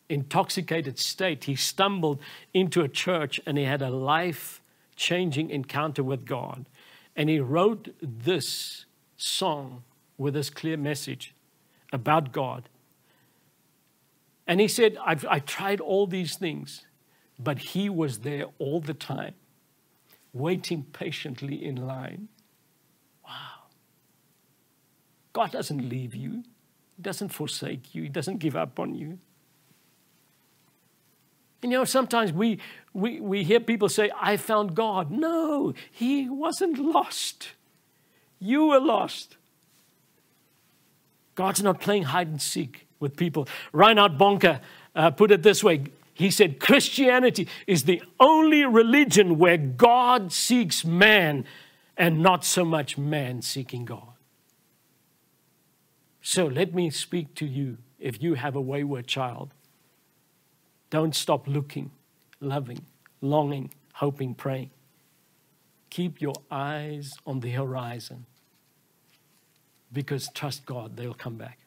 intoxicated 0.09 0.99
state, 0.99 1.45
he 1.45 1.57
stumbled 1.57 2.21
into 2.55 2.83
a 2.83 2.89
church 2.89 3.41
and 3.45 3.59
he 3.59 3.65
had 3.65 3.83
a 3.83 3.91
life 3.91 4.63
changing 4.95 5.51
encounter 5.51 6.05
with 6.05 6.25
God. 6.25 6.65
And 7.17 7.29
he 7.29 7.41
wrote 7.41 7.89
this 8.01 8.87
song 9.17 9.83
with 10.17 10.35
this 10.35 10.51
clear 10.51 10.77
message 10.77 11.35
about 11.93 12.33
God. 12.33 12.69
And 14.47 14.61
he 14.61 14.69
said, 14.69 14.97
I've, 15.05 15.27
I 15.27 15.41
tried 15.41 15.81
all 15.81 16.07
these 16.07 16.37
things, 16.37 16.87
but 17.39 17.59
he 17.59 17.91
was 17.91 18.21
there 18.21 18.47
all 18.59 18.81
the 18.81 18.95
time, 18.95 19.35
waiting 20.39 20.85
patiently 20.93 21.65
in 21.65 21.77
line. 21.77 22.29
Wow. 23.25 23.67
God 25.33 25.53
doesn't 25.53 25.89
leave 25.89 26.15
you, 26.15 26.45
He 26.97 27.03
doesn't 27.03 27.31
forsake 27.31 27.95
you, 27.95 28.05
He 28.05 28.09
doesn't 28.09 28.39
give 28.39 28.57
up 28.57 28.79
on 28.79 28.95
you. 28.95 29.19
You 31.63 31.71
know, 31.71 31.85
sometimes 31.85 32.33
we, 32.33 32.61
we, 32.93 33.21
we 33.21 33.43
hear 33.43 33.59
people 33.59 33.89
say, 33.89 34.11
I 34.21 34.37
found 34.37 34.77
God. 34.77 35.11
No, 35.11 35.75
He 35.91 36.29
wasn't 36.29 36.79
lost. 36.79 37.51
You 38.39 38.69
were 38.69 38.81
lost. 38.81 39.37
God's 41.35 41.63
not 41.63 41.81
playing 41.81 42.05
hide 42.05 42.29
and 42.29 42.41
seek 42.41 42.87
with 43.01 43.17
people. 43.17 43.49
Reinhard 43.73 44.19
Bonnke 44.19 44.61
uh, 44.95 45.11
put 45.11 45.31
it 45.31 45.43
this 45.43 45.63
way 45.63 45.85
he 46.19 46.33
said, 46.33 46.59
Christianity 46.59 47.47
is 47.69 47.85
the 47.85 48.03
only 48.19 48.65
religion 48.65 49.39
where 49.39 49.57
God 49.57 50.33
seeks 50.33 50.85
man 50.85 51.45
and 51.97 52.21
not 52.21 52.45
so 52.45 52.65
much 52.65 52.99
man 52.99 53.41
seeking 53.41 53.85
God. 53.85 54.15
So 56.21 56.47
let 56.47 56.75
me 56.75 56.91
speak 56.91 57.37
to 57.37 57.47
you 57.47 57.79
if 58.01 58.21
you 58.21 58.35
have 58.35 58.57
a 58.57 58.61
wayward 58.61 59.07
child. 59.07 59.53
Don't 60.91 61.15
stop 61.15 61.47
looking, 61.47 61.93
loving, 62.41 62.85
longing, 63.21 63.71
hoping, 63.93 64.35
praying. 64.35 64.71
Keep 65.89 66.21
your 66.21 66.35
eyes 66.51 67.15
on 67.29 67.39
the 67.39 67.51
horizon 67.51 68.27
because 69.93 70.29
trust 70.35 70.67
God, 70.67 70.97
they'll 70.97 71.15
come 71.15 71.37
back. 71.37 71.61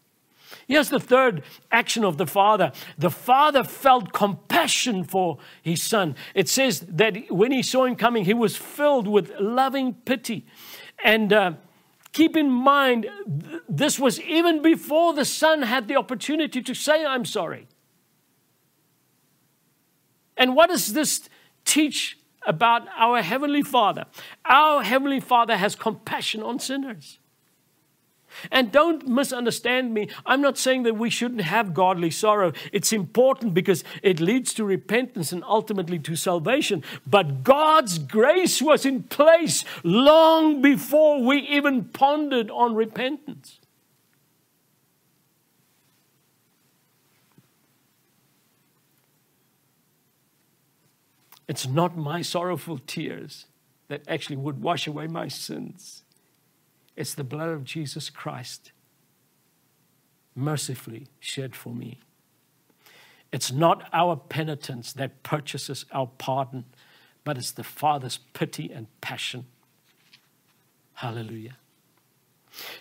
Here's 0.68 0.90
the 0.90 1.00
third 1.00 1.44
action 1.72 2.04
of 2.04 2.18
the 2.18 2.28
father. 2.28 2.72
The 2.98 3.10
father 3.10 3.64
felt 3.64 4.14
compassion 4.14 5.04
for 5.04 5.38
his 5.62 5.82
son. 5.82 6.16
It 6.34 6.50
says 6.50 6.82
that 6.82 7.30
when 7.30 7.52
he 7.52 7.64
saw 7.64 7.86
him 7.86 7.96
coming, 7.96 8.26
he 8.26 8.34
was 8.34 8.56
filled 8.56 9.08
with 9.08 9.32
loving 9.40 9.94
pity. 9.94 10.46
And 11.04 11.34
uh, 11.34 11.54
keep 12.14 12.38
in 12.38 12.50
mind, 12.50 13.04
th- 13.04 13.62
this 13.68 14.00
was 14.00 14.20
even 14.22 14.62
before 14.62 15.14
the 15.14 15.26
son 15.26 15.64
had 15.64 15.88
the 15.88 15.96
opportunity 15.96 16.62
to 16.62 16.74
say, 16.74 17.06
I'm 17.06 17.26
sorry. 17.26 17.68
And 20.38 20.56
what 20.56 20.70
does 20.70 20.94
this 20.94 21.30
teach 21.66 22.18
about 22.46 22.88
our 22.98 23.22
Heavenly 23.22 23.62
Father? 23.62 24.06
Our 24.46 24.84
Heavenly 24.84 25.20
Father 25.20 25.58
has 25.58 25.76
compassion 25.76 26.42
on 26.42 26.60
sinners. 26.60 27.20
And 28.52 28.72
don't 28.72 29.08
misunderstand 29.08 29.94
me. 29.94 30.10
I'm 30.26 30.41
not 30.41 30.58
saying 30.58 30.84
that 30.84 30.96
we 30.96 31.10
shouldn't 31.10 31.41
have 31.41 31.74
godly 31.74 32.12
sorrow. 32.12 32.54
It's 32.72 32.94
important 32.94 33.54
because 33.54 33.84
it 34.02 34.20
leads 34.20 34.54
to 34.56 34.65
repentance 34.65 35.32
and 35.32 35.44
ultimately 35.44 36.00
to 36.00 36.15
salvation. 36.15 36.84
But 37.06 37.44
God's 37.44 37.98
grace 37.98 38.62
was 38.62 38.86
in 38.86 39.04
place 39.04 39.63
long 39.84 40.62
before 40.62 41.24
we 41.24 41.39
even 41.39 41.86
pondered 41.86 42.50
on 42.50 42.76
repentance. 42.76 43.60
It's 51.48 51.67
not 51.67 51.98
my 51.98 52.22
sorrowful 52.22 52.80
tears 52.88 53.46
that 53.89 54.04
actually 54.08 54.38
would 54.38 54.62
wash 54.62 54.88
away 54.88 55.08
my 55.08 55.28
sins. 55.28 56.01
It's 56.95 57.13
the 57.13 57.23
blood 57.23 57.49
of 57.49 57.63
Jesus 57.63 58.10
Christ 58.10 58.71
mercifully 60.36 61.08
shed 61.19 61.56
for 61.56 61.73
me. 61.73 61.99
It's 63.32 63.51
not 63.51 63.88
our 63.93 64.15
penitence 64.15 64.93
that 64.93 65.23
purchases 65.23 65.86
our 65.91 66.08
pardon, 66.17 66.65
but 67.23 67.38
it's 67.38 67.51
the 67.51 67.63
Father's 67.63 68.19
pity 68.34 68.71
and 68.71 68.88
passion. 68.99 69.45
Hallelujah. 70.95 71.58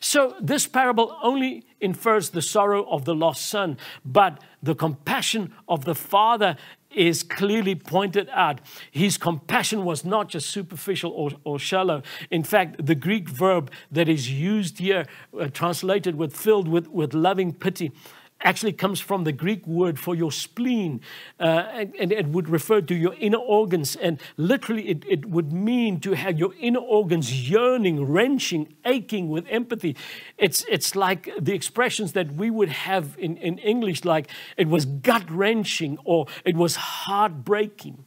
So, 0.00 0.34
this 0.40 0.66
parable 0.66 1.16
only 1.22 1.64
infers 1.80 2.30
the 2.30 2.42
sorrow 2.42 2.84
of 2.90 3.04
the 3.04 3.14
lost 3.14 3.46
son, 3.46 3.78
but 4.04 4.42
the 4.62 4.74
compassion 4.74 5.54
of 5.68 5.84
the 5.84 5.94
father 5.94 6.56
is 6.90 7.22
clearly 7.22 7.74
pointed 7.74 8.28
out. 8.32 8.60
His 8.90 9.16
compassion 9.16 9.84
was 9.84 10.04
not 10.04 10.28
just 10.28 10.50
superficial 10.50 11.12
or, 11.12 11.30
or 11.44 11.58
shallow. 11.58 12.02
In 12.30 12.42
fact, 12.42 12.84
the 12.84 12.94
Greek 12.94 13.28
verb 13.28 13.70
that 13.92 14.08
is 14.08 14.30
used 14.30 14.78
here, 14.78 15.06
uh, 15.38 15.46
translated 15.48 16.16
with 16.16 16.36
filled 16.36 16.68
with, 16.68 16.88
with 16.88 17.14
loving 17.14 17.52
pity, 17.52 17.92
actually 18.42 18.72
comes 18.72 19.00
from 19.00 19.24
the 19.24 19.32
Greek 19.32 19.66
word 19.66 19.98
for 19.98 20.14
your 20.14 20.32
spleen, 20.32 21.00
uh, 21.38 21.66
and, 21.72 21.94
and, 21.96 22.12
it 22.12 22.26
would 22.28 22.48
refer 22.48 22.80
to 22.80 22.94
your 22.94 23.14
inner 23.18 23.38
organs. 23.38 23.96
And 23.96 24.20
literally, 24.36 24.88
it, 24.88 25.04
it 25.08 25.26
would 25.26 25.52
mean 25.52 26.00
to 26.00 26.12
have 26.12 26.38
your 26.38 26.54
inner 26.58 26.80
organs 26.80 27.48
yearning, 27.48 28.04
wrenching, 28.04 28.74
aching 28.84 29.28
with 29.28 29.46
empathy. 29.48 29.96
It's, 30.38 30.64
it's 30.68 30.96
like 30.96 31.28
the 31.38 31.52
expressions 31.52 32.12
that 32.12 32.34
we 32.34 32.50
would 32.50 32.70
have 32.70 33.16
in, 33.18 33.36
in 33.36 33.58
English, 33.58 34.04
like 34.04 34.28
it 34.56 34.68
was 34.68 34.84
gut 34.84 35.30
wrenching 35.30 35.98
or 36.04 36.26
it 36.44 36.56
was 36.56 36.76
heartbreaking. 36.76 38.04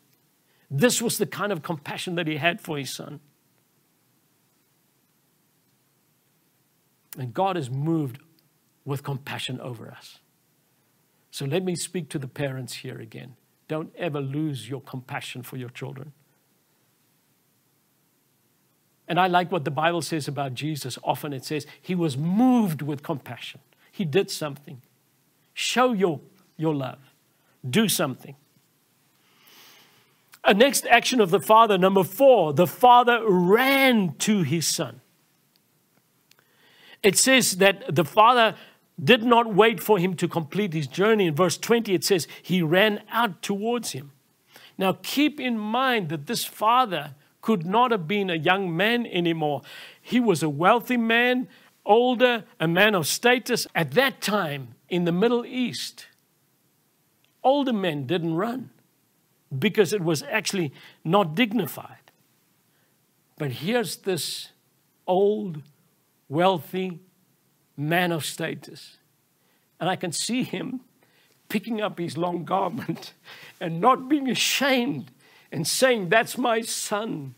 This 0.70 1.02
was 1.02 1.18
the 1.20 1.28
kind 1.28 1.52
of 1.52 1.62
compassion 1.62 2.16
that 2.16 2.28
he 2.28 2.38
had 2.38 2.60
for 2.60 2.78
his 2.78 2.92
son. 2.92 3.20
And 7.18 7.34
God 7.34 7.58
is 7.58 7.70
moved 7.70 8.20
with 8.86 9.04
compassion 9.04 9.62
over 9.62 9.92
us. 9.92 10.20
So 11.34 11.46
let 11.46 11.64
me 11.64 11.76
speak 11.76 12.10
to 12.10 12.20
the 12.20 12.28
parents 12.28 12.76
here 12.76 13.00
again. 13.00 13.36
Don't 13.68 13.92
ever 13.98 14.22
lose 14.22 14.70
your 14.70 14.82
compassion 14.82 15.42
for 15.42 15.58
your 15.58 15.70
children. 15.70 16.14
And 19.08 19.20
I 19.20 19.26
like 19.26 19.52
what 19.52 19.66
the 19.66 19.72
Bible 19.72 20.04
says 20.04 20.28
about 20.28 20.54
Jesus. 20.54 21.00
Often 21.04 21.34
it 21.34 21.44
says 21.44 21.66
he 21.82 21.96
was 21.96 22.16
moved 22.16 22.84
with 22.84 23.02
compassion. 23.02 23.62
He 23.92 24.06
did 24.06 24.30
something. 24.30 24.84
Show 25.56 25.94
your, 25.94 26.20
your 26.56 26.76
love. 26.76 27.00
Do 27.68 27.90
something. 27.90 28.36
A 30.44 30.54
next 30.54 30.86
action 30.86 31.20
of 31.20 31.32
the 31.32 31.40
father, 31.40 31.80
number 31.80 32.04
four, 32.04 32.54
the 32.54 32.68
father 32.68 33.28
ran 33.28 34.14
to 34.20 34.44
his 34.44 34.68
son. 34.68 35.02
It 37.02 37.18
says 37.18 37.58
that 37.58 37.96
the 37.96 38.06
father 38.06 38.56
did 39.02 39.24
not 39.24 39.54
wait 39.54 39.80
for 39.80 39.98
him 39.98 40.16
to 40.16 40.28
complete 40.28 40.74
his 40.74 40.88
journey. 40.88 41.28
In 41.28 41.36
verse 41.36 41.58
20, 41.58 41.94
it 41.94 42.04
says, 42.04 42.28
he 42.42 42.62
ran 42.62 43.02
out 43.12 43.42
towards 43.42 43.92
him. 43.92 44.12
Now, 44.78 44.98
keep 45.02 45.40
in 45.40 45.58
mind 45.58 46.10
that 46.10 46.28
this 46.28 46.46
father 46.46 47.16
could 47.42 47.66
not 47.66 47.92
have 47.92 48.08
been 48.08 48.30
a 48.30 48.36
young 48.36 48.76
man 48.76 49.06
anymore. 49.06 49.62
He 50.02 50.20
was 50.20 50.42
a 50.42 50.50
wealthy 50.50 50.98
man, 50.98 51.48
older, 51.86 52.46
a 52.60 52.68
man 52.68 52.96
of 52.96 53.08
status. 53.08 53.68
At 53.76 53.92
that 53.92 54.22
time 54.22 54.76
in 54.90 55.06
the 55.06 55.12
Middle 55.12 55.46
East, 55.46 56.08
older 57.44 57.74
men 57.74 58.08
didn't 58.08 58.36
run 58.36 58.70
because 59.58 59.94
it 59.94 60.02
was 60.02 60.24
actually 60.24 60.72
not 61.04 61.36
dignified. 61.36 61.98
But 63.38 63.52
here's 63.52 63.98
this 63.98 64.50
old, 65.06 65.62
wealthy, 66.30 67.00
man 67.78 68.12
of 68.12 68.26
status. 68.26 68.98
And 69.80 69.90
I 69.90 69.96
can 69.96 70.12
see 70.12 70.44
him 70.44 70.82
picking 71.50 71.82
up 71.82 72.00
his 72.00 72.18
long 72.18 72.46
garment 72.46 73.14
and 73.62 73.80
not 73.80 74.10
being 74.10 74.30
ashamed 74.30 75.12
and 75.52 75.68
saying, 75.68 76.10
That's 76.10 76.38
my 76.38 76.62
son, 76.62 77.36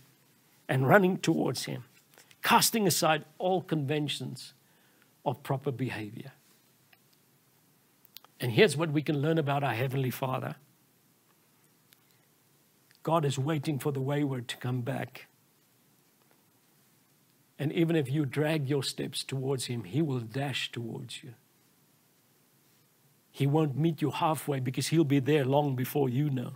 and 0.70 0.88
running 0.88 1.18
towards 1.18 1.66
him, 1.66 1.84
casting 2.42 2.88
aside 2.88 3.26
all 3.38 3.62
conventions 3.62 4.54
of 5.26 5.44
proper 5.44 5.72
behavior. 5.72 6.32
And 8.40 8.52
here's 8.52 8.78
what 8.78 8.92
we 8.92 9.02
can 9.02 9.22
learn 9.22 9.38
about 9.38 9.64
our 9.64 9.74
Heavenly 9.74 10.12
Father 10.12 10.56
God 13.04 13.24
is 13.24 13.38
waiting 13.38 13.78
for 13.78 13.92
the 13.92 14.02
wayward 14.02 14.48
to 14.48 14.58
come 14.58 14.82
back 14.82 15.28
and 17.58 17.72
even 17.72 17.96
if 17.96 18.10
you 18.10 18.26
drag 18.26 18.70
your 18.70 18.84
steps 18.84 19.24
towards 19.24 19.66
Him, 19.66 19.84
He 19.84 20.02
will 20.02 20.20
dash 20.20 20.72
towards 20.72 21.24
you. 21.24 21.34
He 23.32 23.48
won't 23.48 23.78
meet 23.78 24.02
you 24.02 24.12
halfway 24.12 24.60
because 24.60 24.88
He'll 24.88 25.04
be 25.04 25.20
there 25.20 25.46
long 25.46 25.76
before 25.76 26.10
you 26.10 26.30
know. 26.30 26.54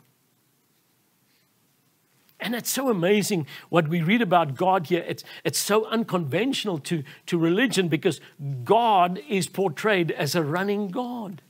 And 2.41 2.55
it's 2.55 2.69
so 2.69 2.89
amazing 2.89 3.47
what 3.67 3.89
we 3.89 4.01
read 4.01 4.21
about 4.21 4.55
God 4.55 4.87
here. 4.87 5.03
It's, 5.05 5.25
it's 5.43 5.59
so 5.59 5.85
unconventional 5.87 6.79
to, 6.79 7.03
to 7.25 7.37
religion 7.37 7.89
because 7.89 8.21
God 8.63 9.19
is 9.27 9.47
portrayed 9.47 10.11
as 10.11 10.35
a 10.35 10.43
running 10.43 10.87
God. 10.87 11.41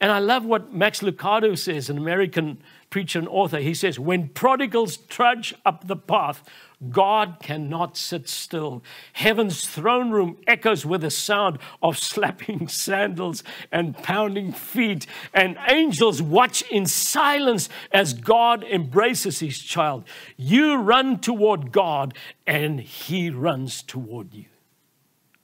And 0.00 0.10
I 0.10 0.18
love 0.18 0.44
what 0.44 0.72
Max 0.72 1.00
Lucado 1.00 1.56
says, 1.56 1.90
an 1.90 1.98
American 1.98 2.60
preacher 2.88 3.18
and 3.18 3.28
author. 3.28 3.58
He 3.58 3.74
says, 3.74 3.98
When 3.98 4.28
prodigals 4.28 4.96
trudge 4.96 5.54
up 5.64 5.86
the 5.86 5.96
path, 5.96 6.42
God 6.88 7.36
cannot 7.42 7.98
sit 7.98 8.26
still. 8.26 8.82
Heaven's 9.12 9.66
throne 9.66 10.10
room 10.10 10.38
echoes 10.46 10.86
with 10.86 11.02
the 11.02 11.10
sound 11.10 11.58
of 11.82 11.98
slapping 11.98 12.68
sandals 12.68 13.42
and 13.70 13.96
pounding 13.96 14.52
feet, 14.52 15.06
and 15.34 15.58
angels 15.68 16.22
watch 16.22 16.62
in 16.70 16.86
silence 16.86 17.68
as 17.92 18.14
God 18.14 18.64
embraces 18.64 19.40
his 19.40 19.58
child. 19.58 20.04
You 20.38 20.76
run 20.76 21.20
toward 21.20 21.70
God, 21.70 22.14
and 22.46 22.80
he 22.80 23.28
runs 23.28 23.82
toward 23.82 24.32
you. 24.32 24.46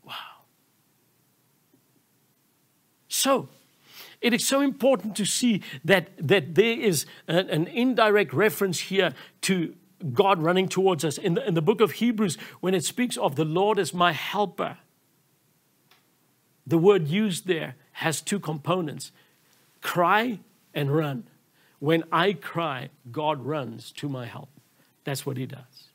Wow. 0.05 0.15
So, 3.09 3.51
it 4.23 4.33
is 4.33 4.47
so 4.47 4.63
important 4.63 5.15
to 5.17 5.27
see 5.27 5.63
that, 5.85 6.09
that 6.19 6.55
there 6.55 6.81
is 6.81 7.05
a, 7.29 7.37
an 7.37 7.67
indirect 7.67 8.33
reference 8.33 8.81
here 8.81 9.13
to 9.43 9.75
God 10.13 10.43
running 10.43 10.69
towards 10.69 11.05
us. 11.05 11.19
In 11.19 11.35
the, 11.35 11.47
in 11.47 11.55
the 11.55 11.63
book 11.63 11.81
of 11.81 11.93
Hebrews, 11.93 12.37
when 12.61 12.75
it 12.75 12.85
speaks 12.85 13.17
of 13.17 13.37
the 13.37 13.45
Lord 13.45 13.79
as 13.79 13.95
my 13.95 14.13
helper, 14.13 14.79
the 16.67 16.79
word 16.79 17.09
used 17.09 17.47
there 17.47 17.77
has 17.93 18.21
two 18.21 18.41
components 18.41 19.13
cry 19.81 20.41
and 20.75 20.95
run. 20.95 21.25
When 21.79 22.05
I 22.11 22.33
cry, 22.33 22.91
God 23.13 23.45
runs 23.45 23.93
to 23.93 24.09
my 24.09 24.27
help. 24.27 24.49
That's 25.05 25.25
what 25.25 25.37
he 25.37 25.47
does. 25.47 25.89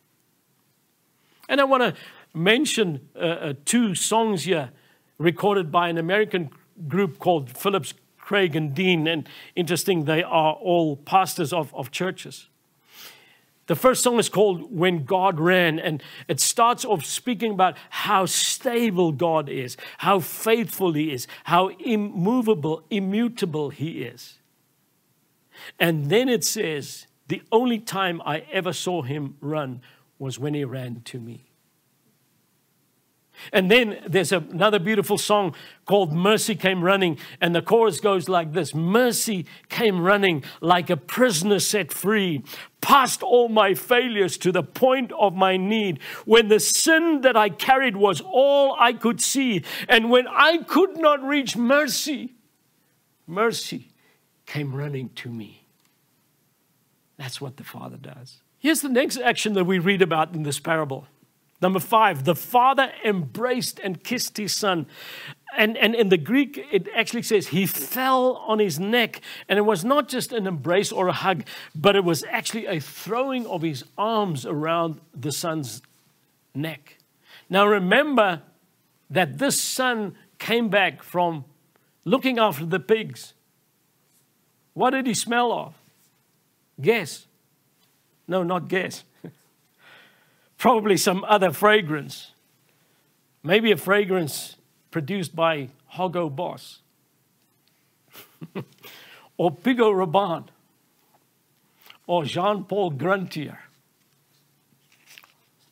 And 1.50 1.60
I 1.60 1.66
want 1.66 1.84
to 1.84 1.94
mention 2.34 3.10
uh, 3.16 3.20
uh, 3.20 3.54
two 3.66 3.94
songs 3.96 4.44
here 4.44 4.72
recorded 5.18 5.72
by 5.72 5.90
an 5.90 5.98
American 5.98 6.50
group 6.88 7.20
called 7.20 7.50
Phillips, 7.50 7.94
Craig, 8.18 8.56
and 8.56 8.74
Dean. 8.74 9.08
And 9.08 9.28
interesting, 9.56 10.06
they 10.06 10.24
are 10.24 10.54
all 10.54 10.96
pastors 10.96 11.52
of, 11.52 11.76
of 11.76 11.92
churches. 11.92 12.48
The 13.68 13.76
first 13.76 14.04
song 14.04 14.20
is 14.20 14.30
called 14.30 14.76
When 14.76 15.06
God 15.06 15.40
Ran, 15.40 15.80
and 15.80 16.02
it 16.28 16.40
starts 16.40 16.84
off 16.84 17.06
speaking 17.06 17.52
about 17.52 17.78
how 17.90 18.26
stable 18.26 19.12
God 19.12 19.50
is, 19.50 19.78
how 20.00 20.20
faithful 20.20 20.94
He 20.94 21.12
is, 21.14 21.28
how 21.46 21.70
immovable, 21.80 22.84
immutable 22.90 23.70
He 23.70 24.04
is. 24.04 24.40
And 25.80 26.10
then 26.10 26.28
it 26.28 26.44
says, 26.44 27.08
The 27.28 27.44
only 27.52 27.80
time 27.80 28.22
I 28.26 28.40
ever 28.52 28.74
saw 28.74 29.04
Him 29.04 29.38
run 29.42 29.82
was 30.18 30.40
when 30.40 30.54
He 30.54 30.64
ran 30.64 31.02
to 31.06 31.20
me. 31.20 31.51
And 33.52 33.70
then 33.70 34.00
there's 34.08 34.32
another 34.32 34.80
beautiful 34.80 35.18
song 35.18 35.56
called 35.86 36.14
Mercy 36.14 36.56
Came 36.56 36.84
Running. 36.84 37.18
And 37.40 37.56
the 37.56 37.62
chorus 37.62 38.00
goes 38.00 38.30
like 38.30 38.54
this 38.54 38.74
Mercy 38.74 39.46
came 39.70 40.02
running 40.02 40.44
like 40.62 40.90
a 40.90 40.98
prisoner 40.98 41.60
set 41.60 41.92
free, 41.92 42.44
past 42.82 43.24
all 43.24 43.50
my 43.50 43.74
failures 43.74 44.38
to 44.40 44.52
the 44.52 44.64
point 44.64 45.12
of 45.20 45.34
my 45.34 45.58
need. 45.58 46.00
When 46.26 46.48
the 46.48 46.60
sin 46.60 47.22
that 47.22 47.38
I 47.38 47.50
carried 47.50 47.98
was 47.98 48.22
all 48.22 48.76
I 48.80 48.94
could 48.94 49.22
see, 49.22 49.64
and 49.88 50.10
when 50.10 50.28
I 50.28 50.60
could 50.60 50.98
not 50.98 51.24
reach 51.24 51.58
mercy, 51.58 52.36
mercy 53.28 53.92
came 54.46 54.76
running 54.76 55.10
to 55.16 55.30
me. 55.30 55.68
That's 57.18 57.40
what 57.40 57.58
the 57.58 57.64
Father 57.64 57.98
does. 57.98 58.42
Here's 58.58 58.82
the 58.82 58.90
next 58.90 59.18
action 59.18 59.54
that 59.54 59.66
we 59.66 59.80
read 59.80 60.02
about 60.02 60.34
in 60.36 60.44
this 60.44 60.60
parable. 60.60 61.08
Number 61.62 61.80
five, 61.80 62.24
the 62.24 62.36
father 62.36 62.92
embraced 63.06 63.80
and 63.80 64.04
kissed 64.04 64.38
his 64.38 64.54
son. 64.54 64.88
And, 65.56 65.78
and 65.78 65.94
in 65.94 66.10
the 66.10 66.18
Greek, 66.18 66.66
it 66.72 66.88
actually 66.96 67.22
says 67.22 67.50
he 67.50 67.68
fell 67.68 68.38
on 68.48 68.58
his 68.58 68.80
neck. 68.80 69.22
And 69.48 69.60
it 69.60 69.64
was 69.64 69.86
not 69.86 70.08
just 70.08 70.32
an 70.32 70.48
embrace 70.48 70.92
or 70.92 71.08
a 71.08 71.14
hug, 71.14 71.44
but 71.76 71.96
it 71.96 72.04
was 72.04 72.24
actually 72.30 72.66
a 72.66 72.80
throwing 72.80 73.46
of 73.46 73.62
his 73.62 73.84
arms 73.98 74.46
around 74.46 75.00
the 75.14 75.32
son's 75.32 75.84
neck. 76.56 76.98
Now 77.48 77.68
remember 77.68 78.42
that 79.12 79.38
this 79.38 79.62
son 79.62 80.16
came 80.40 80.70
back 80.70 81.04
from 81.04 81.46
looking 82.06 82.40
after 82.40 82.66
the 82.66 82.80
pigs. 82.80 83.34
What 84.74 84.92
did 84.92 85.06
he 85.06 85.14
smell 85.14 85.52
of? 85.52 85.76
Guess. 86.80 87.28
No, 88.28 88.42
not 88.42 88.68
guess 88.68 89.04
probably 90.62 90.96
some 90.96 91.26
other 91.28 91.52
fragrance. 91.52 92.34
Maybe 93.42 93.72
a 93.72 93.78
fragrance 93.78 94.58
produced 94.92 95.36
by 95.36 95.70
Hugo 95.90 96.30
Boss 96.30 96.82
or 99.38 99.50
Pico 99.50 99.92
Rabanne 99.92 100.50
or 102.06 102.26
Jean 102.26 102.64
Paul 102.66 102.92
Gruntier 102.92 103.58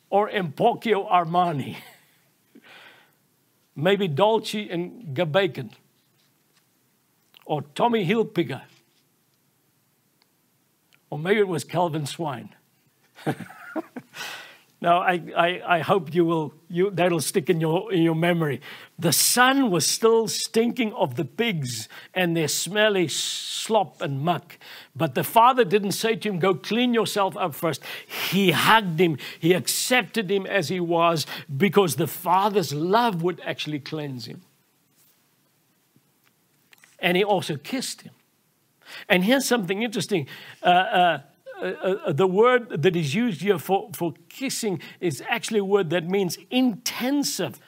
or 0.10 0.28
Empocchio 0.28 1.08
Armani. 1.08 1.78
Maybe 3.76 4.08
Dolce 4.08 4.68
and 4.70 5.16
Gabbana 5.16 5.70
or 7.46 7.62
Tommy 7.76 8.08
Hilfiger. 8.08 8.64
Or 11.12 11.20
maybe 11.20 11.40
it 11.40 11.48
was 11.48 11.64
Calvin 11.64 12.06
Swine. 12.06 12.56
Now, 14.82 15.00
I, 15.00 15.22
I, 15.36 15.62
I, 15.68 15.80
hope 15.80 16.16
you 16.16 16.24
will, 16.24 16.54
you, 16.70 16.90
that'll 16.90 17.20
stick 17.20 17.50
in 17.50 17.60
your, 17.60 17.92
in 17.92 18.02
your 18.02 18.16
memory. 18.16 18.62
The 18.98 19.12
son 19.12 19.72
was 19.72 19.86
still 19.86 20.30
stinking 20.30 20.94
of 20.94 21.16
the 21.16 21.26
pigs 21.26 21.90
and 22.14 22.36
their 22.36 22.48
smelly 22.48 23.10
slop 23.10 24.02
and 24.02 24.22
muck. 24.22 24.58
But 24.96 25.16
the 25.16 25.24
father 25.26 25.66
didn't 25.66 25.92
say 25.92 26.16
to 26.16 26.30
him, 26.30 26.40
Go 26.40 26.56
clean 26.56 26.94
yourself 26.94 27.36
up 27.36 27.56
first. 27.56 27.84
He 28.32 28.52
hugged 28.52 29.02
him, 29.02 29.18
he 29.38 29.54
accepted 29.54 30.32
him 30.32 30.46
as 30.46 30.70
he 30.70 30.80
was 30.80 31.26
because 31.56 31.98
the 31.98 32.08
father's 32.08 32.74
love 32.74 33.22
would 33.22 33.42
actually 33.46 33.80
cleanse 33.80 34.28
him. 34.28 34.42
And 37.00 37.18
he 37.18 37.24
also 37.24 37.58
kissed 37.58 38.04
him. 38.04 38.14
And 39.10 39.26
here's 39.26 39.46
something 39.46 39.84
interesting. 39.84 40.28
Uh, 40.64 40.66
uh, 40.66 41.20
uh, 41.62 41.96
uh, 42.06 42.12
the 42.14 42.28
word 42.28 42.82
that 42.82 42.96
is 42.96 43.14
used 43.14 43.42
here 43.42 43.60
for, 43.60 43.90
for 43.94 44.14
kissing 44.30 44.82
is 45.00 45.24
actually 45.28 45.60
a 45.60 45.66
word 45.66 45.90
that 45.90 46.08
means 46.08 46.38
intensive, 46.50 47.60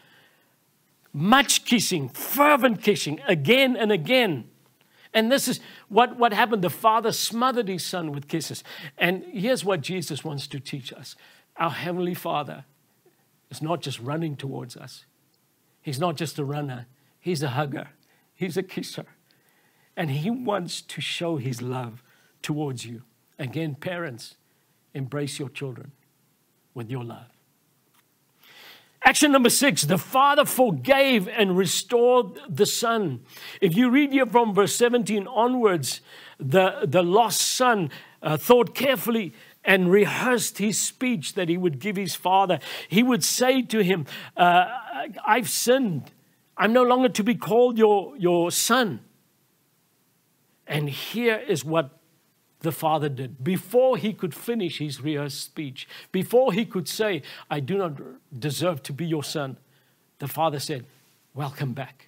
much 1.13 1.65
kissing, 1.65 2.09
fervent 2.09 2.81
kissing, 2.81 3.19
again 3.27 3.75
and 3.75 3.91
again. 3.91 4.49
And 5.13 5.31
this 5.31 5.47
is 5.47 5.59
what, 5.89 6.17
what 6.17 6.33
happened. 6.33 6.61
The 6.61 6.69
father 6.69 7.11
smothered 7.11 7.67
his 7.67 7.85
son 7.85 8.11
with 8.11 8.27
kisses. 8.27 8.63
And 8.97 9.23
here's 9.31 9.65
what 9.65 9.81
Jesus 9.81 10.23
wants 10.23 10.47
to 10.47 10.59
teach 10.59 10.93
us 10.93 11.15
our 11.57 11.69
Heavenly 11.69 12.13
Father 12.13 12.65
is 13.49 13.61
not 13.61 13.81
just 13.81 13.99
running 13.99 14.35
towards 14.35 14.77
us, 14.77 15.05
He's 15.81 15.99
not 15.99 16.15
just 16.15 16.39
a 16.39 16.45
runner, 16.45 16.87
He's 17.19 17.43
a 17.43 17.49
hugger, 17.49 17.89
He's 18.33 18.57
a 18.57 18.63
kisser. 18.63 19.05
And 19.97 20.09
He 20.09 20.29
wants 20.29 20.81
to 20.81 21.01
show 21.01 21.37
His 21.37 21.61
love 21.61 22.01
towards 22.41 22.85
you. 22.85 23.03
Again, 23.41 23.73
parents, 23.73 24.35
embrace 24.93 25.39
your 25.39 25.49
children 25.49 25.93
with 26.75 26.91
your 26.91 27.03
love. 27.03 27.25
Action 29.03 29.31
number 29.31 29.49
six 29.49 29.81
the 29.81 29.97
father 29.97 30.45
forgave 30.45 31.27
and 31.27 31.57
restored 31.57 32.39
the 32.47 32.67
son. 32.67 33.21
If 33.59 33.75
you 33.75 33.89
read 33.89 34.11
here 34.11 34.27
from 34.27 34.53
verse 34.53 34.75
17 34.75 35.25
onwards, 35.25 36.01
the, 36.39 36.81
the 36.83 37.01
lost 37.01 37.41
son 37.41 37.89
uh, 38.21 38.37
thought 38.37 38.75
carefully 38.75 39.33
and 39.65 39.91
rehearsed 39.91 40.59
his 40.59 40.79
speech 40.79 41.33
that 41.33 41.49
he 41.49 41.57
would 41.57 41.79
give 41.79 41.95
his 41.95 42.13
father. 42.13 42.59
He 42.89 43.01
would 43.01 43.23
say 43.23 43.63
to 43.63 43.81
him, 43.81 44.05
uh, 44.37 44.65
I've 45.25 45.49
sinned. 45.49 46.11
I'm 46.57 46.73
no 46.73 46.83
longer 46.83 47.09
to 47.09 47.23
be 47.23 47.33
called 47.33 47.79
your, 47.79 48.15
your 48.17 48.51
son. 48.51 48.99
And 50.67 50.87
here 50.87 51.37
is 51.47 51.65
what 51.65 51.97
the 52.61 52.71
father 52.71 53.09
did. 53.09 53.43
Before 53.43 53.97
he 53.97 54.13
could 54.13 54.33
finish 54.33 54.77
his 54.77 55.01
rehearsed 55.01 55.41
speech, 55.41 55.87
before 56.11 56.53
he 56.53 56.65
could 56.65 56.87
say, 56.87 57.21
I 57.49 57.59
do 57.59 57.77
not 57.77 57.93
deserve 58.37 58.83
to 58.83 58.93
be 58.93 59.05
your 59.05 59.23
son, 59.23 59.57
the 60.19 60.27
father 60.27 60.59
said, 60.59 60.85
Welcome 61.33 61.73
back. 61.73 62.07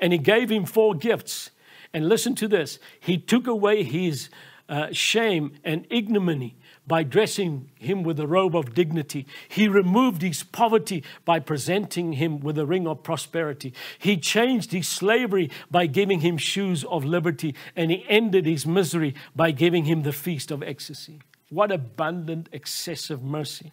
And 0.00 0.12
he 0.12 0.18
gave 0.18 0.50
him 0.50 0.64
four 0.64 0.94
gifts. 0.94 1.50
And 1.92 2.08
listen 2.08 2.34
to 2.36 2.48
this 2.48 2.78
he 3.00 3.16
took 3.16 3.46
away 3.46 3.82
his 3.82 4.28
uh, 4.68 4.88
shame 4.92 5.52
and 5.64 5.86
ignominy 5.90 6.56
by 6.86 7.02
dressing 7.02 7.68
him 7.78 8.02
with 8.02 8.20
a 8.20 8.26
robe 8.26 8.54
of 8.54 8.74
dignity. 8.74 9.26
He 9.48 9.66
removed 9.66 10.22
his 10.22 10.42
poverty 10.42 11.02
by 11.24 11.40
presenting 11.40 12.14
him 12.14 12.40
with 12.40 12.58
a 12.58 12.66
ring 12.66 12.86
of 12.86 13.02
prosperity. 13.02 13.72
He 13.98 14.16
changed 14.16 14.72
his 14.72 14.86
slavery 14.86 15.50
by 15.70 15.86
giving 15.86 16.20
him 16.20 16.36
shoes 16.36 16.84
of 16.84 17.04
liberty. 17.04 17.54
And 17.74 17.90
he 17.90 18.04
ended 18.08 18.46
his 18.46 18.66
misery 18.66 19.14
by 19.34 19.50
giving 19.50 19.84
him 19.84 20.02
the 20.02 20.12
feast 20.12 20.50
of 20.50 20.62
ecstasy. 20.62 21.20
What 21.50 21.72
abundant, 21.72 22.48
excessive 22.52 23.22
mercy. 23.22 23.72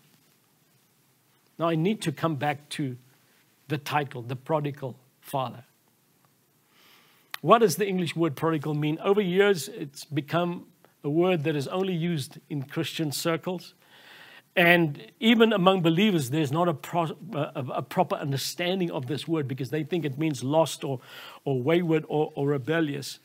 Now, 1.59 1.69
I 1.69 1.75
need 1.75 2.01
to 2.01 2.11
come 2.11 2.35
back 2.35 2.67
to 2.69 2.97
the 3.67 3.77
title, 3.77 4.23
The 4.23 4.35
Prodigal 4.35 4.95
Father. 5.21 5.63
What 7.41 7.59
does 7.59 7.75
the 7.75 7.87
English 7.87 8.15
word 8.15 8.35
prodigal 8.35 8.73
mean? 8.73 8.97
Over 9.03 9.21
years, 9.21 9.67
it's 9.67 10.05
become 10.05 10.65
a 11.03 11.09
word 11.09 11.43
that 11.43 11.55
is 11.55 11.67
only 11.67 11.93
used 11.93 12.39
in 12.49 12.63
Christian 12.63 13.11
circles. 13.11 13.73
And 14.55 15.11
even 15.19 15.51
among 15.51 15.81
believers, 15.81 16.29
there's 16.29 16.51
not 16.51 16.69
a, 16.69 16.73
pro, 16.73 17.17
a, 17.33 17.65
a, 17.75 17.81
proper 17.81 18.15
understanding 18.15 18.91
of 18.91 19.07
this 19.07 19.27
word 19.27 19.47
because 19.47 19.69
they 19.71 19.83
think 19.83 20.05
it 20.05 20.17
means 20.17 20.43
lost 20.43 20.83
or, 20.83 21.01
or 21.43 21.61
wayward 21.61 22.05
or, 22.07 22.31
or 22.35 22.47
rebellious. 22.47 23.19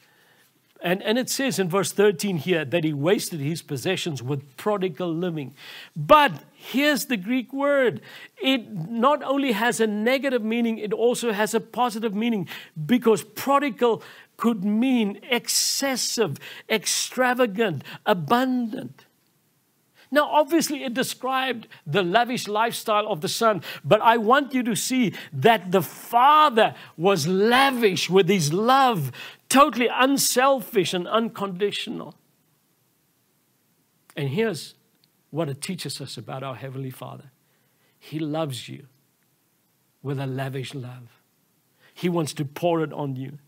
And, 0.81 1.03
and 1.03 1.19
it 1.19 1.29
says 1.29 1.59
in 1.59 1.69
verse 1.69 1.93
13 1.93 2.39
here 2.39 2.65
that 2.65 2.85
he 2.85 2.93
wasted 2.93 3.41
his 3.41 3.63
possessions 3.63 4.23
with 4.23 4.57
prodigal 4.57 5.13
living. 5.13 5.55
But 5.95 6.33
here's 6.55 7.07
the 7.07 7.17
Greek 7.17 7.53
word 7.53 8.01
it 8.41 8.73
not 8.73 9.23
only 9.23 9.53
has 9.53 9.81
a 9.81 9.87
negative 9.87 10.43
meaning, 10.43 10.79
it 10.79 10.93
also 10.93 11.33
has 11.33 11.53
a 11.53 11.61
positive 11.61 12.15
meaning 12.15 12.49
because 12.87 13.23
prodigal 13.23 14.03
could 14.39 14.65
mean 14.65 15.21
excessive, 15.31 16.39
extravagant, 16.71 17.85
abundant. 18.07 19.05
Now, 20.11 20.31
obviously, 20.31 20.85
it 20.85 20.95
described 20.95 21.69
the 21.87 22.03
lavish 22.03 22.49
lifestyle 22.49 23.07
of 23.09 23.21
the 23.21 23.29
Son, 23.29 23.63
but 23.85 24.01
I 24.01 24.17
want 24.17 24.55
you 24.55 24.63
to 24.63 24.75
see 24.75 25.13
that 25.35 25.71
the 25.71 25.83
Father 25.83 26.75
was 26.97 27.27
lavish 27.27 28.09
with 28.09 28.29
his 28.29 28.51
love, 28.53 29.13
totally 29.51 29.89
unselfish 29.93 30.95
and 30.95 31.07
unconditional. 31.07 32.15
And 34.17 34.31
here's 34.31 34.75
what 35.31 35.51
it 35.51 35.61
teaches 35.61 36.01
us 36.01 36.17
about 36.17 36.43
our 36.43 36.55
Heavenly 36.55 36.91
Father 36.91 37.31
He 37.99 38.19
loves 38.19 38.69
you 38.69 38.87
with 40.03 40.19
a 40.19 40.27
lavish 40.27 40.75
love, 40.75 41.21
He 41.93 42.09
wants 42.09 42.33
to 42.35 42.47
pour 42.47 42.83
it 42.83 42.95
on 42.95 43.17
you. 43.17 43.39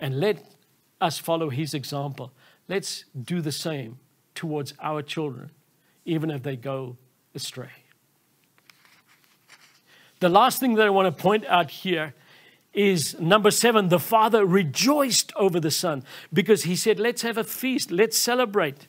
And 0.00 0.20
let 0.20 0.44
us 1.00 1.18
follow 1.18 1.50
His 1.50 1.74
example. 1.74 2.32
Let's 2.68 3.04
do 3.20 3.40
the 3.40 3.52
same 3.52 3.98
towards 4.34 4.74
our 4.80 5.02
children, 5.02 5.50
even 6.04 6.30
if 6.30 6.42
they 6.42 6.56
go 6.56 6.96
astray. 7.34 7.70
The 10.20 10.28
last 10.28 10.60
thing 10.60 10.74
that 10.74 10.86
I 10.86 10.90
want 10.90 11.14
to 11.14 11.22
point 11.22 11.46
out 11.46 11.70
here 11.70 12.14
is 12.72 13.18
number 13.18 13.50
seven 13.50 13.88
the 13.88 13.98
father 13.98 14.44
rejoiced 14.44 15.32
over 15.36 15.58
the 15.60 15.70
son 15.70 16.04
because 16.32 16.64
he 16.64 16.76
said, 16.76 16.98
Let's 16.98 17.22
have 17.22 17.38
a 17.38 17.44
feast, 17.44 17.90
let's 17.90 18.18
celebrate. 18.18 18.88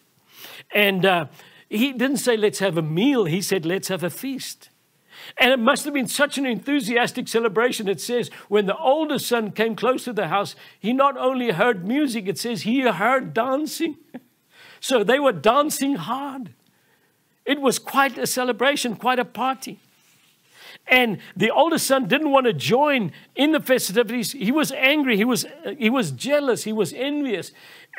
And 0.74 1.06
uh, 1.06 1.26
he 1.70 1.94
didn't 1.94 2.18
say, 2.18 2.36
Let's 2.36 2.60
have 2.60 2.78
a 2.78 2.82
meal, 2.82 3.26
he 3.26 3.42
said, 3.42 3.66
Let's 3.66 3.88
have 3.88 4.04
a 4.04 4.10
feast. 4.10 4.70
And 5.38 5.52
it 5.52 5.60
must 5.60 5.86
have 5.86 5.94
been 5.94 6.08
such 6.08 6.38
an 6.38 6.46
enthusiastic 6.46 7.28
celebration. 7.28 7.88
It 7.88 8.02
says, 8.02 8.30
when 8.48 8.66
the 8.66 8.78
older 8.78 9.20
son 9.20 9.52
came 9.52 9.76
close 9.76 10.04
to 10.06 10.14
the 10.14 10.28
house, 10.28 10.56
he 10.80 10.94
not 10.94 11.18
only 11.18 11.52
heard 11.52 11.88
music, 11.88 12.28
it 12.28 12.38
says 12.38 12.64
he 12.64 12.82
heard 12.82 13.34
dancing. 13.34 13.98
So 14.82 15.04
they 15.04 15.20
were 15.20 15.34
dancing 15.34 15.96
hard. 15.96 16.54
It 17.46 17.60
was 17.60 17.80
quite 17.80 18.18
a 18.18 18.26
celebration, 18.26 18.96
quite 18.96 19.20
a 19.20 19.26
party. 19.26 19.80
And 20.88 21.20
the 21.36 21.52
older 21.52 21.78
son 21.78 22.08
didn't 22.08 22.32
want 22.32 22.46
to 22.46 22.54
join 22.54 23.12
in 23.36 23.52
the 23.52 23.60
festivities. 23.60 24.32
He 24.32 24.52
was 24.52 24.72
angry, 24.72 25.18
he 25.18 25.26
was, 25.26 25.46
he 25.78 25.90
was 25.90 26.12
jealous, 26.12 26.64
he 26.64 26.74
was 26.74 26.94
envious. 26.94 27.52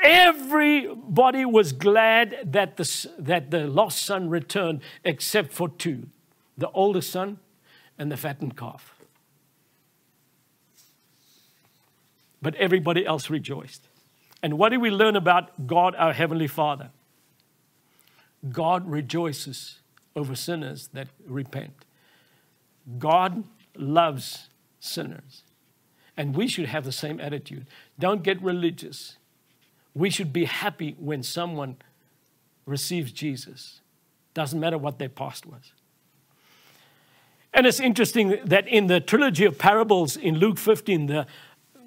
Everybody 0.03 1.45
was 1.45 1.73
glad 1.73 2.39
that 2.45 2.77
the, 2.77 3.11
that 3.18 3.51
the 3.51 3.66
lost 3.66 4.03
son 4.03 4.31
returned, 4.31 4.81
except 5.05 5.53
for 5.53 5.68
two 5.68 6.07
the 6.57 6.70
oldest 6.70 7.11
son 7.11 7.38
and 7.98 8.11
the 8.11 8.16
fattened 8.16 8.57
calf. 8.57 8.94
But 12.42 12.55
everybody 12.57 13.05
else 13.05 13.28
rejoiced. 13.28 13.86
And 14.42 14.59
what 14.59 14.70
do 14.70 14.80
we 14.80 14.90
learn 14.90 15.16
about 15.16 15.66
God, 15.66 15.94
our 15.96 16.12
Heavenly 16.12 16.46
Father? 16.46 16.90
God 18.51 18.88
rejoices 18.88 19.80
over 20.16 20.34
sinners 20.34 20.88
that 20.94 21.09
repent. 21.26 21.84
God 22.98 23.44
loves 23.76 24.48
sinners. 24.80 25.42
And 26.16 26.34
we 26.34 26.48
should 26.48 26.66
have 26.66 26.84
the 26.84 26.92
same 26.92 27.20
attitude. 27.20 27.66
Don't 27.98 28.22
get 28.22 28.40
religious. 28.42 29.16
We 29.94 30.11
should 30.11 30.32
be 30.32 30.46
happy 30.46 30.96
when 30.98 31.22
someone 31.22 31.76
receives 32.64 33.12
Jesus. 33.12 33.80
Doesn't 34.32 34.59
matter 34.59 34.78
what 34.78 34.98
their 34.98 35.09
past 35.09 35.46
was. 35.46 35.72
And 37.53 37.66
it's 37.66 37.80
interesting 37.80 38.38
that 38.44 38.68
in 38.68 38.86
the 38.86 39.01
trilogy 39.01 39.44
of 39.44 39.59
parables 39.59 40.16
in 40.16 40.36
Luke 40.38 40.59
15, 40.59 41.07
the 41.07 41.26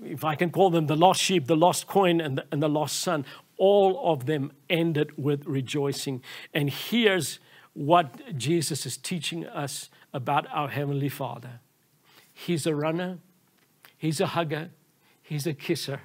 if 0.05 0.23
I 0.23 0.35
can 0.35 0.49
call 0.49 0.69
them 0.69 0.87
the 0.87 0.95
lost 0.95 1.21
sheep, 1.21 1.47
the 1.47 1.55
lost 1.55 1.87
coin, 1.87 2.19
and 2.19 2.37
the, 2.37 2.45
and 2.51 2.61
the 2.61 2.67
lost 2.67 2.99
son, 2.99 3.25
all 3.57 4.11
of 4.11 4.25
them 4.25 4.51
ended 4.69 5.17
with 5.17 5.45
rejoicing. 5.45 6.21
And 6.53 6.69
here's 6.69 7.39
what 7.73 8.37
Jesus 8.37 8.85
is 8.85 8.97
teaching 8.97 9.45
us 9.45 9.89
about 10.13 10.45
our 10.51 10.69
Heavenly 10.69 11.09
Father 11.09 11.59
He's 12.33 12.65
a 12.65 12.75
runner, 12.75 13.19
He's 13.97 14.19
a 14.19 14.27
hugger, 14.27 14.71
He's 15.21 15.47
a 15.47 15.53
kisser, 15.53 16.01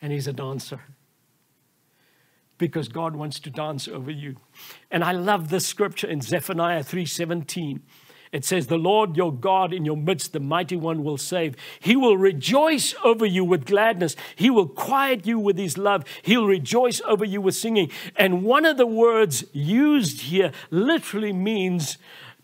and 0.00 0.12
He's 0.12 0.26
a 0.26 0.32
dancer. 0.32 0.80
Because 2.58 2.88
God 2.88 3.16
wants 3.16 3.40
to 3.40 3.50
dance 3.50 3.88
over 3.88 4.10
you. 4.10 4.36
And 4.90 5.02
I 5.02 5.12
love 5.12 5.48
this 5.48 5.66
scripture 5.66 6.06
in 6.06 6.20
Zephaniah 6.20 6.84
3:17. 6.84 7.80
It 8.32 8.46
says, 8.46 8.66
The 8.66 8.78
Lord 8.78 9.14
your 9.14 9.30
God 9.30 9.74
in 9.74 9.84
your 9.84 9.96
midst, 9.96 10.32
the 10.32 10.40
mighty 10.40 10.74
one, 10.74 11.04
will 11.04 11.18
save. 11.18 11.54
He 11.78 11.94
will 11.94 12.16
rejoice 12.16 12.94
over 13.04 13.26
you 13.26 13.44
with 13.44 13.66
gladness. 13.66 14.16
He 14.34 14.48
will 14.48 14.66
quiet 14.66 15.26
you 15.26 15.38
with 15.38 15.58
his 15.58 15.76
love. 15.76 16.04
He'll 16.22 16.46
rejoice 16.46 17.02
over 17.02 17.26
you 17.26 17.42
with 17.42 17.54
singing. 17.54 17.90
And 18.16 18.42
one 18.42 18.64
of 18.64 18.78
the 18.78 18.86
words 18.86 19.44
used 19.52 20.22
here 20.22 20.50
literally 20.70 21.34
means 21.34 21.98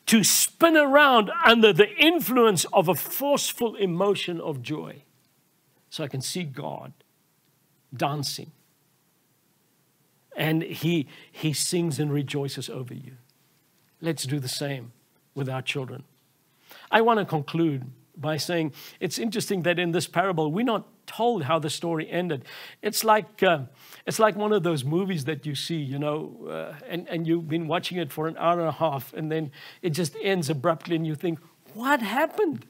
to 0.07 0.23
spin 0.23 0.77
around 0.77 1.31
under 1.45 1.73
the 1.73 1.91
influence 1.97 2.67
of 2.67 2.89
a 2.89 2.95
forceful 2.95 3.75
emotion 3.75 4.41
of 4.41 4.63
joy. 4.63 5.03
So 5.89 6.05
I 6.05 6.09
can 6.09 6.21
see 6.21 6.45
God 6.45 6.93
dancing. 7.97 8.53
And 10.37 10.63
he, 10.63 11.09
he 11.33 11.55
sings 11.55 11.99
and 11.99 12.13
rejoices 12.13 12.69
over 12.69 12.93
you. 12.93 13.13
Let's 14.01 14.25
do 14.25 14.39
the 14.39 14.49
same 14.49 14.93
with 15.39 15.49
our 15.49 15.63
children. 15.63 16.05
I 16.91 17.01
want 17.01 17.19
to 17.21 17.25
conclude 17.25 17.91
by 18.17 18.37
saying 18.37 18.73
it's 19.01 19.19
interesting 19.19 19.63
that 19.63 19.79
in 19.79 19.93
this 19.93 20.07
parable, 20.07 20.51
we're 20.51 20.65
not 20.65 20.87
told 21.07 21.45
how 21.45 21.59
the 21.59 21.71
story 21.71 22.11
ended. 22.11 22.45
It's 22.83 23.05
like, 23.05 23.43
uh, 23.43 23.61
it's 24.07 24.19
like 24.19 24.37
one 24.37 24.53
of 24.53 24.63
those 24.63 24.85
movies 24.85 25.25
that 25.25 25.47
you 25.47 25.55
see, 25.55 25.77
you 25.77 25.99
know, 25.99 26.37
uh, 26.51 26.75
and, 26.87 27.09
and 27.09 27.27
you've 27.27 27.49
been 27.49 27.69
watching 27.69 27.97
it 27.99 28.13
for 28.13 28.27
an 28.27 28.37
hour 28.37 28.59
and 28.59 28.69
a 28.69 28.73
half, 28.73 29.15
and 29.15 29.31
then 29.31 29.51
it 29.81 29.91
just 29.91 30.17
ends 30.21 30.51
abruptly, 30.51 30.97
and 30.97 31.07
you 31.07 31.15
think, 31.15 31.39
what 31.75 32.03
happened? 32.03 32.67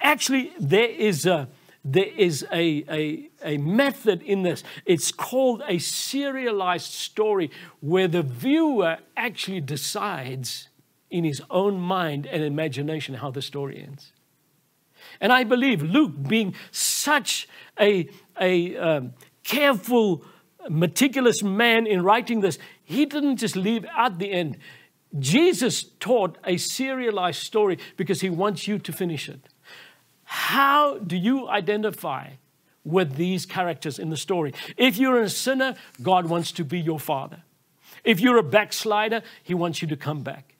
Actually, 0.00 0.52
there 0.60 0.90
is 0.90 1.26
a, 1.26 1.48
there 1.84 2.12
is 2.16 2.46
a, 2.52 2.84
a, 2.88 3.30
a 3.42 3.56
method 3.58 4.22
in 4.22 4.42
this. 4.42 4.62
It's 4.84 5.10
called 5.10 5.62
a 5.66 5.78
serialized 5.78 6.92
story 6.92 7.50
where 7.80 8.08
the 8.08 8.22
viewer 8.22 8.98
actually 9.16 9.60
decides 9.60 10.68
in 11.12 11.24
his 11.24 11.42
own 11.50 11.78
mind 11.78 12.26
and 12.26 12.42
imagination 12.42 13.14
how 13.14 13.30
the 13.30 13.42
story 13.42 13.84
ends. 13.86 14.12
And 15.20 15.32
I 15.32 15.44
believe 15.44 15.82
Luke, 15.82 16.12
being 16.26 16.54
such 16.70 17.48
a, 17.78 18.08
a 18.40 18.76
um, 18.76 19.12
careful, 19.44 20.24
meticulous 20.68 21.42
man 21.42 21.86
in 21.86 22.02
writing 22.02 22.40
this, 22.40 22.58
he 22.82 23.04
didn't 23.04 23.36
just 23.36 23.56
leave 23.56 23.84
at 23.96 24.18
the 24.18 24.32
end. 24.32 24.56
Jesus 25.18 25.84
taught 26.00 26.38
a 26.44 26.56
serialized 26.56 27.42
story 27.42 27.78
because 27.96 28.22
he 28.22 28.30
wants 28.30 28.66
you 28.66 28.78
to 28.78 28.92
finish 28.92 29.28
it. 29.28 29.40
How 30.24 30.98
do 30.98 31.16
you 31.16 31.48
identify 31.48 32.30
with 32.84 33.16
these 33.16 33.44
characters 33.44 33.98
in 33.98 34.08
the 34.08 34.16
story? 34.16 34.54
If 34.78 34.96
you're 34.96 35.20
a 35.20 35.28
sinner, 35.28 35.74
God 36.00 36.26
wants 36.26 36.52
to 36.52 36.64
be 36.64 36.80
your 36.80 36.98
father. 36.98 37.42
If 38.02 38.20
you're 38.20 38.38
a 38.38 38.42
backslider, 38.42 39.22
he 39.42 39.52
wants 39.52 39.82
you 39.82 39.88
to 39.88 39.96
come 39.96 40.22
back. 40.22 40.51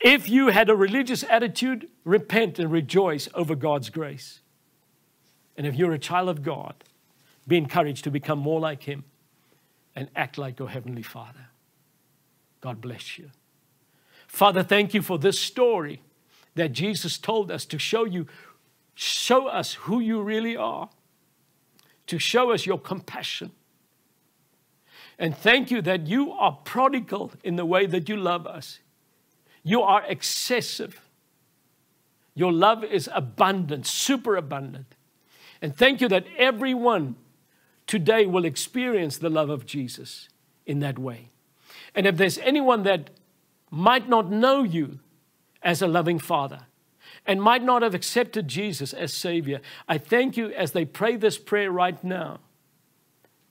If 0.00 0.28
you 0.28 0.48
had 0.48 0.68
a 0.70 0.76
religious 0.76 1.24
attitude, 1.24 1.88
repent 2.04 2.58
and 2.58 2.70
rejoice 2.72 3.28
over 3.34 3.54
God's 3.54 3.90
grace. 3.90 4.40
And 5.56 5.66
if 5.66 5.74
you're 5.74 5.92
a 5.92 5.98
child 5.98 6.28
of 6.28 6.42
God, 6.42 6.74
be 7.46 7.56
encouraged 7.56 8.04
to 8.04 8.10
become 8.10 8.38
more 8.38 8.60
like 8.60 8.84
Him 8.84 9.04
and 9.94 10.08
act 10.16 10.38
like 10.38 10.58
your 10.58 10.68
Heavenly 10.68 11.02
Father. 11.02 11.48
God 12.60 12.80
bless 12.80 13.18
you. 13.18 13.30
Father, 14.26 14.62
thank 14.62 14.94
you 14.94 15.02
for 15.02 15.18
this 15.18 15.38
story 15.38 16.02
that 16.54 16.72
Jesus 16.72 17.18
told 17.18 17.50
us 17.50 17.64
to 17.66 17.78
show 17.78 18.04
you, 18.04 18.26
show 18.94 19.48
us 19.48 19.74
who 19.74 20.00
you 20.00 20.22
really 20.22 20.56
are, 20.56 20.88
to 22.06 22.18
show 22.18 22.52
us 22.52 22.66
your 22.66 22.78
compassion. 22.78 23.50
And 25.18 25.36
thank 25.36 25.70
you 25.70 25.82
that 25.82 26.06
you 26.06 26.32
are 26.32 26.58
prodigal 26.64 27.32
in 27.44 27.56
the 27.56 27.66
way 27.66 27.86
that 27.86 28.08
you 28.08 28.16
love 28.16 28.46
us. 28.46 28.78
You 29.62 29.82
are 29.82 30.04
excessive. 30.06 31.00
Your 32.34 32.52
love 32.52 32.84
is 32.84 33.08
abundant, 33.12 33.86
super 33.86 34.36
abundant. 34.36 34.94
And 35.60 35.76
thank 35.76 36.00
you 36.00 36.08
that 36.08 36.24
everyone 36.38 37.16
today 37.86 38.24
will 38.24 38.44
experience 38.44 39.18
the 39.18 39.28
love 39.28 39.50
of 39.50 39.66
Jesus 39.66 40.28
in 40.64 40.80
that 40.80 40.98
way. 40.98 41.30
And 41.94 42.06
if 42.06 42.16
there's 42.16 42.38
anyone 42.38 42.84
that 42.84 43.10
might 43.70 44.08
not 44.08 44.30
know 44.30 44.62
you 44.62 45.00
as 45.62 45.82
a 45.82 45.88
loving 45.88 46.18
Father 46.18 46.60
and 47.26 47.42
might 47.42 47.62
not 47.62 47.82
have 47.82 47.94
accepted 47.94 48.48
Jesus 48.48 48.92
as 48.92 49.12
Savior, 49.12 49.60
I 49.88 49.98
thank 49.98 50.36
you 50.36 50.50
as 50.52 50.72
they 50.72 50.84
pray 50.84 51.16
this 51.16 51.38
prayer 51.38 51.70
right 51.70 52.02
now 52.02 52.40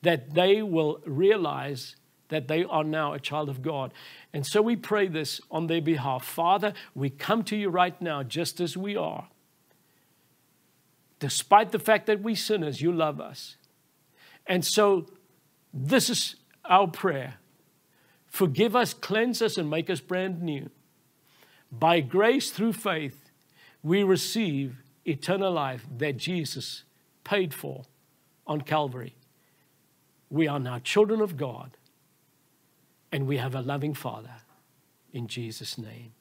that 0.01 0.33
they 0.33 0.61
will 0.61 1.01
realize 1.05 1.95
that 2.29 2.47
they 2.47 2.63
are 2.63 2.83
now 2.83 3.13
a 3.13 3.19
child 3.19 3.49
of 3.49 3.61
God. 3.61 3.93
And 4.33 4.45
so 4.45 4.61
we 4.61 4.75
pray 4.75 5.07
this 5.07 5.41
on 5.51 5.67
their 5.67 5.81
behalf. 5.81 6.23
Father, 6.23 6.73
we 6.95 7.09
come 7.09 7.43
to 7.45 7.55
you 7.55 7.69
right 7.69 7.99
now 8.01 8.23
just 8.23 8.59
as 8.59 8.77
we 8.77 8.95
are. 8.95 9.27
Despite 11.19 11.71
the 11.71 11.79
fact 11.79 12.05
that 12.05 12.21
we 12.21 12.33
sinners, 12.33 12.81
you 12.81 12.91
love 12.91 13.19
us. 13.19 13.57
And 14.47 14.65
so 14.65 15.07
this 15.73 16.09
is 16.09 16.35
our 16.65 16.87
prayer. 16.87 17.35
Forgive 18.27 18.75
us, 18.75 18.93
cleanse 18.93 19.41
us, 19.41 19.57
and 19.57 19.69
make 19.69 19.89
us 19.89 19.99
brand 19.99 20.41
new. 20.41 20.69
By 21.71 21.99
grace 21.99 22.51
through 22.51 22.73
faith, 22.73 23.29
we 23.83 24.03
receive 24.03 24.81
eternal 25.05 25.51
life 25.51 25.85
that 25.97 26.17
Jesus 26.17 26.83
paid 27.23 27.53
for 27.53 27.83
on 28.47 28.61
Calvary. 28.61 29.15
We 30.29 30.47
are 30.47 30.59
now 30.59 30.79
children 30.79 31.21
of 31.21 31.37
God, 31.37 31.77
and 33.11 33.27
we 33.27 33.37
have 33.37 33.55
a 33.55 33.61
loving 33.61 33.93
Father. 33.93 34.35
In 35.11 35.27
Jesus' 35.27 35.77
name, 35.77 36.13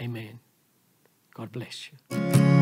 amen. 0.00 0.40
God 1.34 1.52
bless 1.52 1.90
you. 1.90 2.57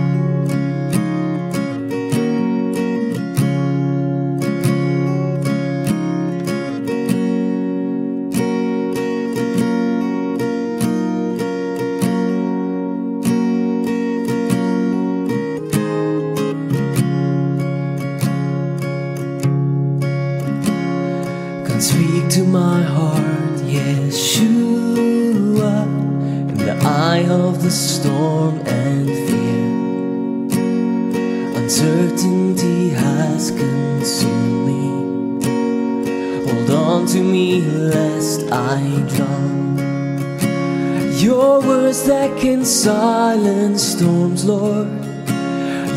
Your 41.22 41.60
words 41.60 42.04
that 42.04 42.38
can 42.38 42.64
silence 42.64 43.82
storms, 43.82 44.44
Lord. 44.44 44.88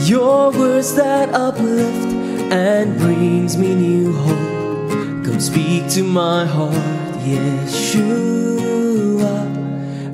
Your 0.08 0.52
words 0.52 0.96
that 0.96 1.34
uplift 1.34 2.08
and 2.52 2.98
brings 2.98 3.58
me 3.58 3.76
new 3.76 4.14
hope. 4.14 5.26
Come 5.26 5.40
speak 5.40 5.88
to 5.90 6.04
my 6.04 6.46
heart, 6.46 6.74
Yeshua. 7.28 8.30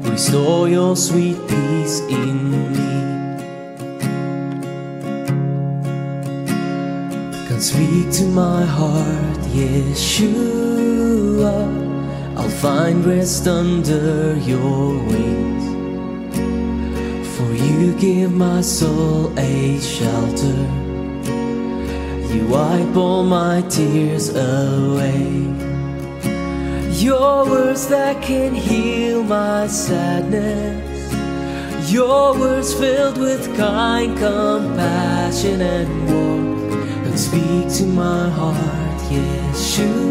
Restore 0.10 0.68
your 0.70 0.96
sweet 0.96 1.38
peace 1.48 2.00
in 2.02 2.52
me. 2.52 2.68
Come 7.48 7.62
speak 7.62 8.12
to 8.20 8.26
my 8.26 8.66
heart, 8.66 9.40
Yeshua. 9.54 10.26
I'll 12.38 12.50
find 12.50 13.06
rest 13.06 13.48
under 13.48 14.36
your 14.38 14.98
wings. 15.06 15.66
For 17.38 17.54
you 17.54 17.94
give 17.98 18.34
my 18.34 18.62
soul 18.62 19.32
a 19.40 19.80
shelter. 19.80 20.68
You 22.34 22.48
wipe 22.48 22.96
all 22.98 23.24
my 23.24 23.62
tears 23.70 24.30
away. 24.36 25.46
Your 26.92 27.46
words 27.50 27.88
that 27.88 28.22
can 28.22 28.54
heal 28.54 29.24
my 29.24 29.68
sadness. 29.68 30.84
Your 31.90 32.38
words 32.38 32.74
filled 32.74 33.18
with 33.18 33.56
kind 33.56 34.18
compassion 34.18 35.62
and 35.62 36.10
warmth. 36.10 36.74
And 37.06 37.18
speak 37.18 37.70
to 37.78 37.86
my 37.86 38.30
heart, 38.30 39.02
Yeshua. 39.10 40.06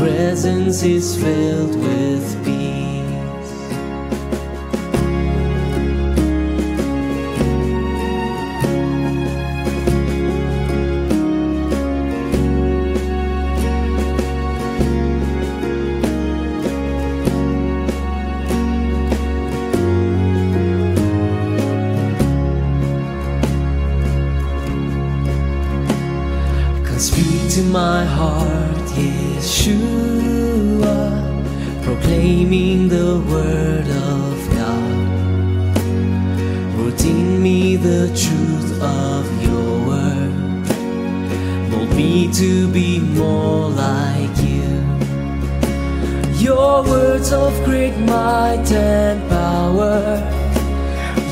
Presence 0.00 0.82
is 0.82 1.14
filled 1.14 1.76
with 1.78 2.42
peace. 2.42 2.69
Speak 27.00 27.48
to 27.48 27.62
my 27.62 28.04
heart, 28.04 28.86
Yeshua, 28.92 29.72
proclaiming 31.82 32.88
the 32.88 33.18
word 33.26 33.88
of 33.88 34.50
God. 34.52 35.78
Root 36.76 37.02
in 37.06 37.42
me 37.42 37.76
the 37.76 38.08
truth 38.08 38.82
of 38.82 39.42
your 39.42 39.86
word. 39.88 40.34
Mold 41.70 41.96
me 41.96 42.30
to 42.34 42.68
be 42.68 43.00
more 43.00 43.70
like 43.70 44.36
you. 44.42 44.68
Your 46.36 46.82
words 46.82 47.32
of 47.32 47.54
great 47.64 47.96
might 47.96 48.70
and 48.72 49.26
power. 49.30 50.20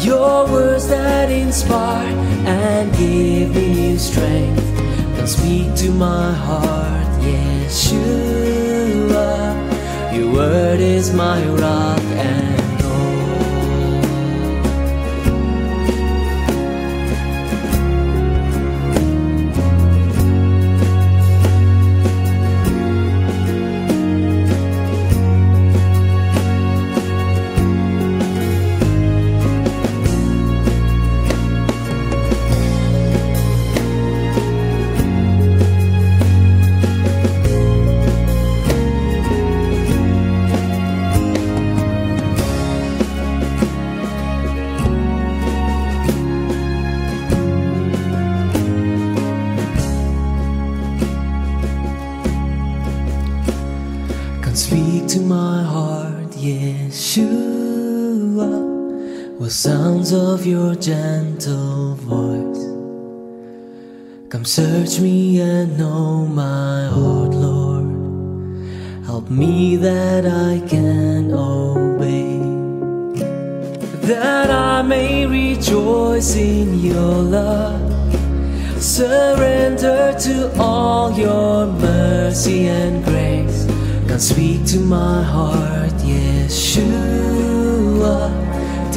Your 0.01 0.47
words 0.51 0.89
that 0.89 1.31
inspire 1.31 2.17
and 2.47 2.91
give 2.97 3.55
me 3.55 3.99
strength. 3.99 4.68
Speak 5.29 5.75
to 5.75 5.91
my 5.91 6.33
heart, 6.33 7.07
Yeshua. 7.21 8.01
Your 10.17 10.33
word 10.33 10.81
is 10.81 11.13
my 11.13 11.47
rock 11.49 12.01
and 12.17 12.48
gentle 61.29 61.95
voice. 61.95 62.65
Come 64.31 64.45
search 64.45 65.01
me 65.01 65.41
and 65.41 65.79
know 65.79 66.27
my 66.27 66.87
heart, 66.87 67.35
Lord. 67.35 67.87
Help 69.05 69.29
me 69.31 69.77
that 69.77 70.25
I 70.27 70.61
can 70.67 71.33
obey, 71.33 72.39
that 74.07 74.51
I 74.51 74.83
may 74.83 75.27
rejoice 75.27 76.35
in 76.37 76.79
your 76.81 77.23
love. 77.39 77.93
Surrender 78.83 80.15
to 80.21 80.53
all 80.59 81.13
your 81.13 81.67
mercy 81.67 82.69
and 82.69 83.05
grace. 83.05 83.67
Come 84.09 84.19
speak 84.19 84.65
to 84.67 84.79
my 84.81 85.23
heart, 85.23 85.93
Yeshua. 86.13 87.29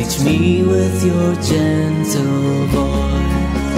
Teach 0.01 0.17
me 0.21 0.63
with 0.63 1.05
your 1.05 1.35
gentle 1.35 2.65
voice 2.73 3.75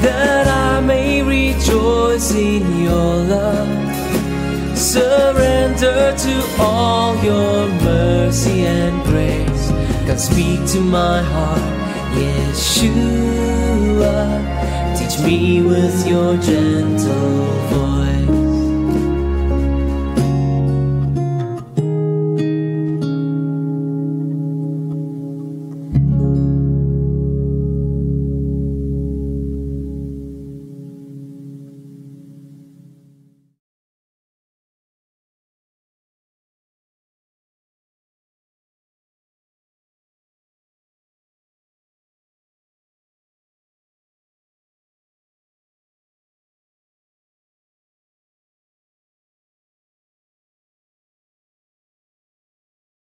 that 0.00 0.46
I 0.46 0.80
may 0.80 1.20
rejoice 1.20 2.30
in 2.32 2.84
your 2.84 3.24
love. 3.34 4.78
Surrender 4.78 6.14
to 6.16 6.44
all 6.60 7.16
your 7.24 7.66
mercy 7.82 8.66
and 8.66 9.02
grace. 9.02 9.70
God, 10.06 10.20
speak 10.20 10.64
to 10.74 10.80
my 10.80 11.20
heart, 11.22 11.74
Yeshua. 12.14 12.86
Teach 14.96 15.18
me 15.26 15.60
with 15.60 16.06
your 16.06 16.36
gentle 16.36 17.50
voice. 17.74 18.35